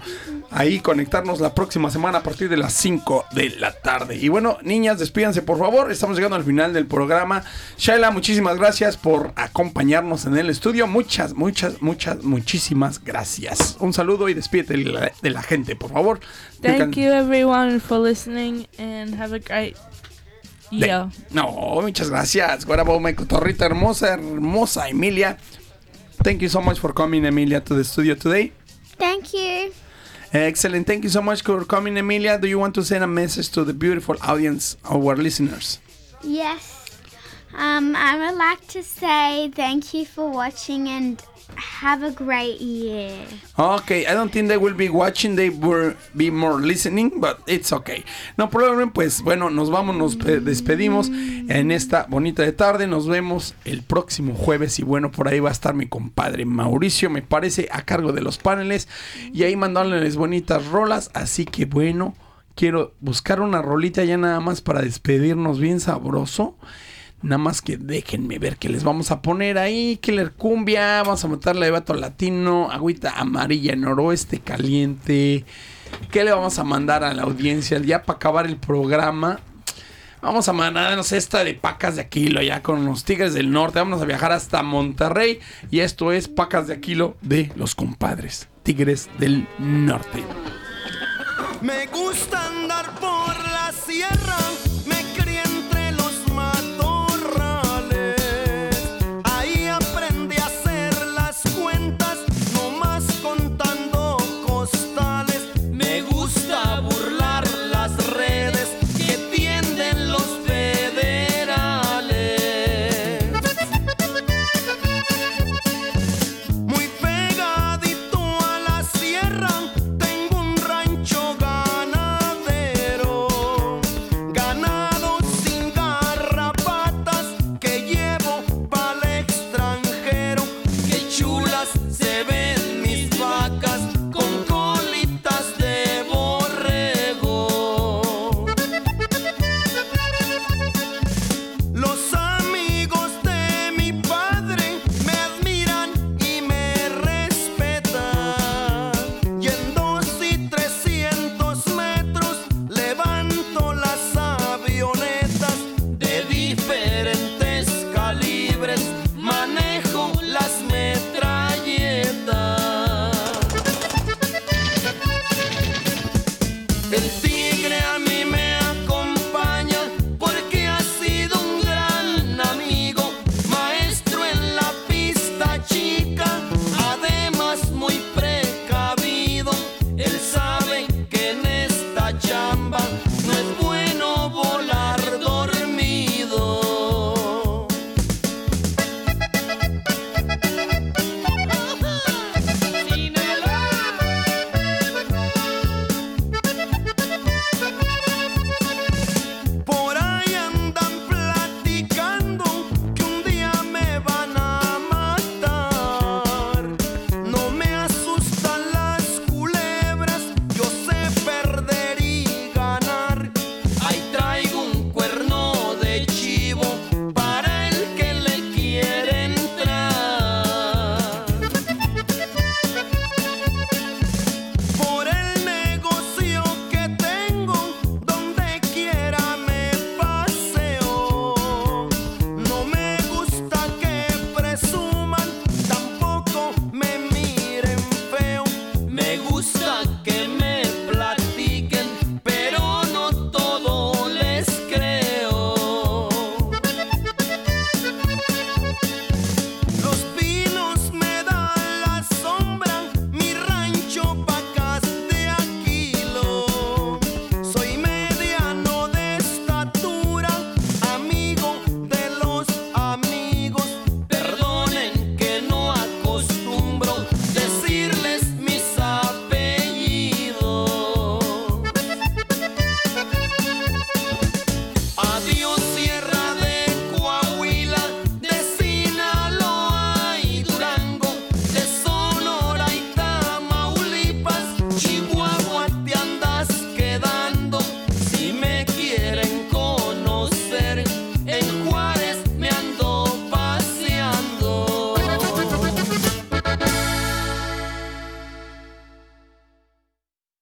ahí 0.53 0.81
conectarnos 0.81 1.41
la 1.41 1.55
próxima 1.55 1.91
semana 1.91 2.19
a 2.19 2.23
partir 2.23 2.49
de 2.49 2.57
las 2.57 2.73
5 2.75 3.27
de 3.33 3.51
la 3.59 3.73
tarde. 3.73 4.17
Y 4.17 4.29
bueno, 4.29 4.59
niñas, 4.63 4.99
despídanse 4.99 5.43
por 5.43 5.59
favor. 5.59 5.91
Estamos 5.93 6.17
llegando 6.17 6.37
al 6.37 6.45
final 6.45 6.73
del 6.73 6.87
programa. 6.87 7.45
Shaila, 7.79 8.11
muchísimas 8.11 8.57
gracias 8.59 8.97
por 8.97 9.33
acompañarnos 9.37 10.25
en 10.27 10.37
el 10.37 10.51
estudio. 10.51 10.87
Muchas, 10.87 11.35
muchas, 11.35 11.81
muchas, 11.83 12.23
muchísimas 12.25 13.03
gracias. 13.05 13.77
Un 13.81 13.93
saludo 13.93 14.29
y 14.29 14.35
despídete 14.35 14.77
de 14.77 14.85
la, 14.85 15.13
de 15.23 15.31
la 15.31 15.43
gente, 15.43 15.77
por 15.77 15.93
favor. 15.93 16.21
Thank 16.63 16.79
can- 16.79 16.93
you 16.93 17.11
everyone 17.13 17.81
for 17.81 17.99
listening 18.01 18.67
and 18.79 19.15
have 19.21 19.35
a 19.35 19.39
great 19.39 19.77
De- 20.71 20.87
year. 20.87 21.07
No, 21.31 21.81
muchas 21.81 22.11
gracias. 22.11 22.65
Guaraboma, 22.67 23.15
cotorrita 23.15 23.67
hermosa, 23.67 24.15
hermosa 24.15 24.89
Emilia. 24.89 25.37
Thank 26.23 26.41
you 26.41 26.49
so 26.49 26.61
much 26.61 26.79
for 26.79 26.93
coming, 26.93 27.25
Emilia, 27.25 27.61
to 27.65 27.75
the 27.75 27.83
studio 27.85 28.15
today. 28.15 28.53
Thank 28.99 29.33
you. 29.33 29.73
Excellent. 30.33 30.87
Thank 30.87 31.03
you 31.05 31.11
so 31.11 31.23
much 31.23 31.43
for 31.43 31.65
coming, 31.65 31.97
Emilia. 31.99 32.39
Do 32.39 32.47
you 32.47 32.59
want 32.59 32.75
to 32.77 32.85
send 32.85 33.03
a 33.03 33.07
message 33.07 33.49
to 33.51 33.65
the 33.65 33.75
beautiful 33.75 34.17
audience, 34.23 34.77
our 34.85 35.17
listeners? 35.17 35.81
Yes. 36.23 36.87
Um, 37.57 37.97
I 37.97 38.17
would 38.17 38.39
like 38.39 38.65
to 38.69 38.83
say 38.83 39.51
thank 39.53 39.93
you 39.93 40.05
for 40.07 40.31
watching 40.31 40.89
and 40.89 41.21
have 41.57 42.03
a 42.07 42.11
great 42.11 42.61
year. 42.61 43.11
Okay, 43.59 44.07
I 44.07 44.15
don't 44.15 44.31
think 44.33 44.49
they 44.49 44.57
will 44.57 44.75
be 44.75 44.89
watching, 44.89 45.37
they 45.37 45.51
will 45.51 45.95
be 46.15 46.31
more 46.31 46.61
listening, 46.61 47.21
but 47.21 47.41
it's 47.47 47.73
okay. 47.73 48.05
No 48.39 48.49
problem, 48.49 48.91
pues 48.91 49.23
bueno, 49.23 49.51
nos 49.51 49.71
vamos, 49.71 49.97
nos 49.97 50.17
pe- 50.17 50.41
despedimos 50.41 51.09
en 51.09 51.71
esta 51.71 52.07
bonita 52.09 52.43
de 52.43 52.53
tarde. 52.53 52.87
Nos 52.87 53.07
vemos 53.09 53.55
el 53.65 53.83
próximo 53.83 54.35
jueves 54.35 54.79
y 54.79 54.83
bueno, 54.83 55.11
por 55.11 55.29
ahí 55.29 55.41
va 55.41 55.49
a 55.51 55.53
estar 55.53 55.75
mi 55.75 55.87
compadre 55.87 56.45
Mauricio, 56.45 57.11
me 57.11 57.23
parece, 57.23 57.69
a 57.73 57.83
cargo 57.83 58.13
de 58.13 58.23
los 58.23 58.39
paneles 58.39 58.89
y 59.33 59.43
ahí 59.43 59.57
mandándoles 59.57 60.17
bonitas 60.17 60.67
rolas. 60.67 61.11
Así 61.15 61.45
que 61.45 61.65
bueno, 61.67 62.15
quiero 62.55 62.95
buscar 63.01 63.41
una 63.41 63.63
rolita 63.63 64.05
ya 64.05 64.17
nada 64.17 64.41
más 64.41 64.61
para 64.61 64.83
despedirnos 64.83 65.59
bien 65.61 65.81
sabroso. 65.81 66.57
Nada 67.23 67.39
más 67.39 67.61
que 67.61 67.77
déjenme 67.77 68.39
ver 68.39 68.57
que 68.57 68.69
les 68.69 68.83
vamos 68.83 69.11
a 69.11 69.21
poner 69.21 69.59
ahí. 69.59 69.99
Killer 69.99 70.33
Cumbia. 70.33 71.03
Vamos 71.03 71.25
a 71.25 71.29
meterle 71.29 71.67
de 71.67 71.73
vato 71.73 71.95
latino. 71.95 72.71
Agüita 72.71 73.19
amarilla 73.19 73.77
noroeste 73.77 74.41
caliente. 74.41 75.45
¿Qué 76.11 76.25
le 76.25 76.31
vamos 76.31 76.59
a 76.59 76.65
mandar 76.65 77.05
a 77.05 77.13
la 77.13 77.23
audiencia? 77.23 77.79
Ya 77.79 78.03
para 78.03 78.17
acabar 78.17 78.47
el 78.47 78.57
programa. 78.57 79.41
Vamos 80.23 80.49
a 80.49 80.53
mandarnos 80.53 81.13
esta 81.13 81.45
de 81.45 81.55
Pacas 81.55 81.97
de 81.97 82.03
Aquilo 82.03 82.43
ya 82.43 82.63
con 82.63 82.85
los 82.85 83.05
Tigres 83.05 83.33
del 83.33 83.51
Norte. 83.51 83.79
Vamos 83.79 84.03
a 84.03 84.05
viajar 84.05 84.33
hasta 84.33 84.63
Monterrey. 84.63 85.41
Y 85.71 85.81
esto 85.81 86.13
es 86.13 86.29
Pacas 86.29 86.67
de 86.67 86.75
Aquilo 86.75 87.17
de 87.23 87.51
los 87.57 87.75
compadres 87.75 88.49
Tigres 88.63 89.09
del 89.19 89.47
Norte. 89.59 90.23
Me 91.63 91.87
gusta 91.87 92.47
andar 92.47 92.95
por 92.99 93.30